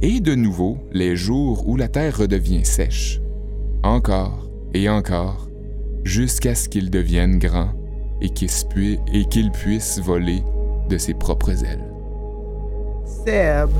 [0.00, 3.20] et de nouveau les jours où la terre redevient sèche,
[3.82, 5.48] encore et encore,
[6.04, 7.70] jusqu'à ce qu'il devienne grand
[8.20, 8.48] et qu'il
[9.28, 10.42] qu'il puisse voler
[10.88, 11.88] de ses propres ailes.
[13.04, 13.70] Seb.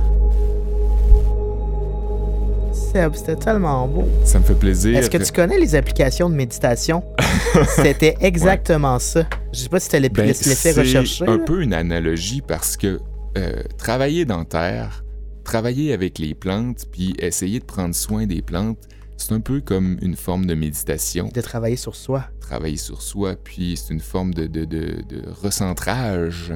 [2.93, 4.05] Seb, c'était tellement beau.
[4.24, 4.97] Ça me fait plaisir.
[4.99, 7.03] Est-ce que tu connais les applications de méditation?
[7.76, 9.24] C'était exactement ça.
[9.53, 11.24] Je sais pas si tu l'as Ben, laissé c'est rechercher.
[11.26, 11.45] un là.
[11.45, 13.01] peu une analogie parce que
[13.38, 15.05] euh, travailler dans terre,
[15.45, 18.78] travailler avec les plantes, puis essayer de prendre soin des plantes,
[19.16, 21.30] c'est un peu comme une forme de méditation.
[21.32, 22.24] De travailler sur soi.
[22.40, 26.53] Travailler sur soi, puis c'est une forme de, de, de- de recentrage.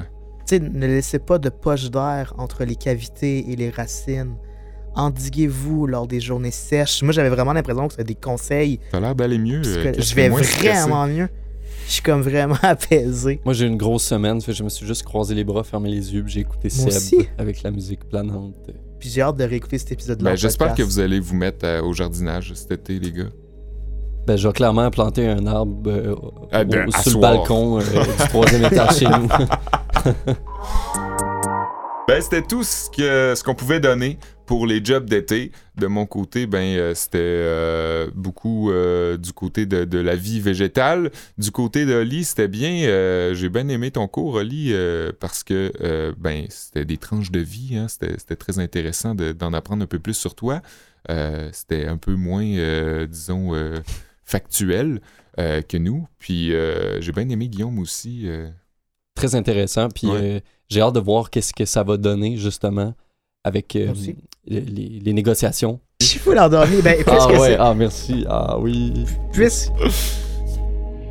[0.47, 4.35] Tu sais, ne laissez pas de poche d'air entre les cavités et les racines.
[4.97, 7.03] Endiguez-vous lors des journées sèches.
[7.03, 8.79] Moi, j'avais vraiment l'impression que c'était des conseils.
[8.91, 9.61] Ça a l'air d'aller mieux.
[9.65, 10.69] euh, je vais stressé.
[10.69, 11.29] vraiment mieux.
[11.87, 13.39] Je suis comme vraiment apaisé.
[13.45, 15.89] Moi, j'ai eu une grosse semaine, fait je me suis juste croisé les bras, fermé
[15.89, 17.29] les yeux, puis j'ai écouté Moi Seb aussi.
[17.37, 18.55] avec la musique planante.
[18.99, 20.31] Puis j'ai hâte de réécouter cet épisode-là.
[20.31, 23.29] Ben, en J'espère que vous allez vous mettre euh, au jardinage cet été, les gars.
[24.25, 26.15] Ben, je vais clairement planter un arbre euh,
[26.51, 29.27] Ah, au- à sur le balcon euh, du troisième étage chez nous.
[32.07, 34.17] Ben, c'était tout ce que ce qu'on pouvait donner
[34.47, 35.51] pour les jobs d'été.
[35.75, 40.39] De mon côté, ben euh, c'était euh, beaucoup euh, du côté de, de la vie
[40.39, 41.11] végétale.
[41.37, 42.87] Du côté de Oli, c'était bien.
[42.87, 47.29] euh, J'ai bien aimé ton cours, Oli, euh, parce que euh, ben c'était des tranches
[47.29, 47.77] de vie.
[47.77, 50.61] Hein, c'était c'était très intéressant de- d'en apprendre un peu plus sur toi.
[51.11, 53.75] Euh, c'était un peu moins, euh, disons, euh,
[54.25, 54.99] factuel
[55.39, 56.07] euh, que nous.
[56.17, 58.23] Puis euh, j'ai bien aimé Guillaume aussi.
[58.25, 58.49] euh.
[59.15, 60.19] Très intéressant, puis Ouais.
[60.21, 60.39] euh,
[60.69, 62.93] j'ai hâte de voir qu'est-ce que ça va donner, justement,
[63.43, 63.93] avec euh.
[64.47, 65.79] Les, les- les négociations.
[66.01, 66.81] Je suis fou l'endormi.
[66.81, 68.93] Ben, puisque Ah ouais, c'est- ah merci, ah oui.
[69.33, 69.71] puisque-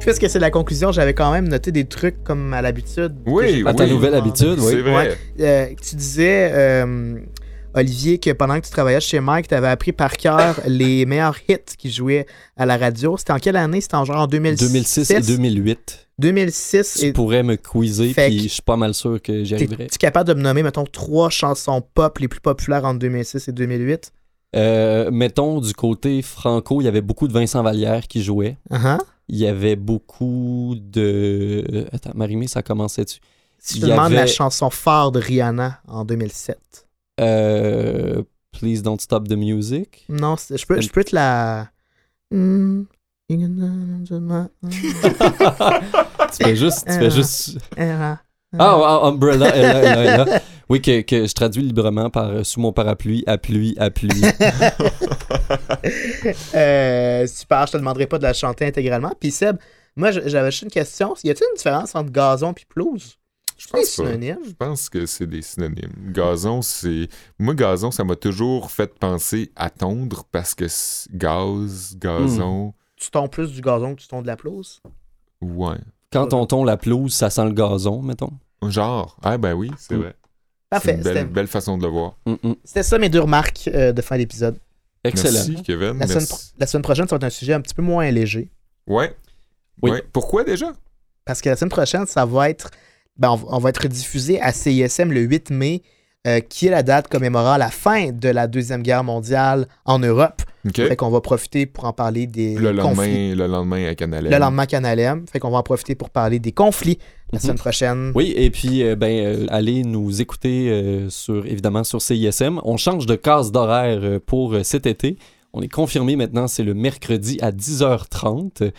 [0.00, 3.14] puisque c'est la conclusion, j'avais quand même noté des trucs comme à l'habitude.
[3.26, 3.90] Oui, À pas ta oui.
[3.90, 4.66] nouvelle habitude, oui.
[4.70, 5.16] C'est vrai.
[5.40, 7.16] Euh, tu disais, euh,
[7.76, 11.36] Olivier, que pendant que tu travaillais chez Mike, tu avais appris par cœur les meilleurs
[11.48, 13.16] hits qui jouaient à la radio.
[13.16, 13.80] C'était en quelle année?
[13.80, 14.66] C'était en genre en 2006?
[14.66, 16.08] 2006 et 2008.
[16.18, 19.88] 2006 Tu et pourrais me quizer, puis je suis pas mal sûr que j'y arriverais.
[19.88, 23.52] tu capable de me nommer, mettons, trois chansons pop les plus populaires entre 2006 et
[23.52, 24.12] 2008?
[24.54, 28.56] Euh, mettons, du côté franco, il y avait beaucoup de Vincent Vallière qui jouait.
[28.70, 28.98] Uh-huh.
[29.28, 31.86] Il y avait beaucoup de...
[31.92, 33.18] Attends, Marimé, ça commençait-tu?
[33.58, 36.85] Si je te demande la chanson phare de Rihanna en 2007.
[37.20, 40.04] Euh, Please Don't Stop the Music.
[40.08, 41.68] Non, je peux, je peux te la...
[46.32, 46.86] Tu fais juste...
[46.86, 47.10] Tu fais Ah.
[47.10, 47.58] juste...
[47.76, 48.18] Ah,
[48.58, 49.98] Ah, ah, Umbrella, elle, elle,
[50.30, 50.40] elle.
[50.68, 54.10] Oui, que, que je traduis librement par euh, sous mon parapluie, à pluie, à pluie.
[56.54, 59.12] Euh, super, je te demanderai pas de la chanter intégralement.
[59.20, 59.56] Puis Seb,
[59.96, 61.14] moi j'avais juste une question.
[61.22, 63.18] Y a-t-il une différence entre gazon et pelouse?
[63.56, 64.04] Je pense pas.
[64.12, 66.12] Je pense que c'est des synonymes.
[66.12, 67.08] Gazon, c'est.
[67.38, 70.66] Moi, gazon, ça m'a toujours fait penser à tondre parce que
[71.14, 72.74] gaz, gazon.
[72.96, 74.80] Tu tombes plus du gazon que tu tombes de la pelouse?
[75.40, 75.76] Ouais.
[76.12, 78.32] Quand on tombe la pelouse, ça sent le gazon, mettons?
[78.66, 79.16] Genre.
[79.22, 80.00] Ah, ben oui, c'est Mm.
[80.00, 80.14] vrai.
[80.18, 81.20] C'est Parfait.
[81.22, 82.16] une belle, façon de le voir.
[82.26, 82.54] Mm, mm.
[82.64, 84.58] c'était ça mes deux remarques euh, de fin d'épisode.
[85.04, 85.32] Excellent.
[85.34, 85.98] Merci, Kevin.
[85.98, 86.26] La, semaine Merci.
[86.28, 88.50] pro- la semaine prochaine, ça va être un sujet un petit peu moins léger.
[88.86, 89.16] Ouais.
[89.82, 89.90] Oui.
[89.92, 90.02] Ouais.
[90.12, 90.72] Pourquoi déjà?
[91.24, 92.70] Parce que la semaine prochaine, ça va être.
[93.18, 95.82] Ben, on, va- on va être diffusé à CISM le 8 mai,
[96.26, 100.42] euh, qui est la date commémorant la fin de la Deuxième Guerre mondiale en Europe.
[100.66, 100.74] OK.
[100.74, 103.30] Fait qu'on va profiter pour en parler des Le conflits.
[103.30, 105.24] lendemain, le lendemain à Canal Le lendemain Canal M.
[105.32, 106.98] Fait qu'on va en profiter pour parler des conflits
[107.32, 107.42] la Mhm.
[107.42, 108.12] semaine prochaine.
[108.16, 112.60] Oui, et puis, euh, ben, euh, allez nous écouter euh, sur, évidemment, sur CISM.
[112.64, 115.16] On change de case d'horaire pour cet été.
[115.52, 118.72] On est confirmé maintenant, c'est le mercredi à 10h30.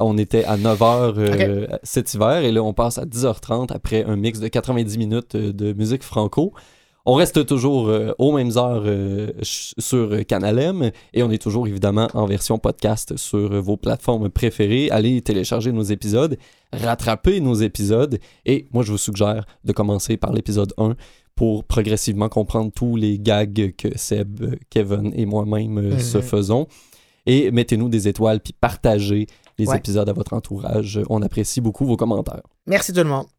[0.00, 4.16] On était à 9h euh, cet hiver et là, on passe à 10h30 après un
[4.16, 6.52] mix de 90 minutes euh, de musique franco.
[7.06, 11.66] On reste toujours euh, aux mêmes heures euh, sur Canal M et on est toujours
[11.66, 14.90] évidemment en version podcast sur vos plateformes préférées.
[14.90, 16.36] Allez télécharger nos épisodes,
[16.72, 20.94] rattraper nos épisodes et moi je vous suggère de commencer par l'épisode 1
[21.34, 26.66] pour progressivement comprendre tous les gags que Seb, Kevin et moi-même se faisons.
[27.24, 29.26] Et mettez-nous des étoiles puis partagez
[29.60, 29.76] les Ouais.
[29.78, 31.00] épisodes à votre entourage.
[31.08, 32.42] On apprécie beaucoup vos commentaires.
[32.66, 33.26] Merci tout le monde.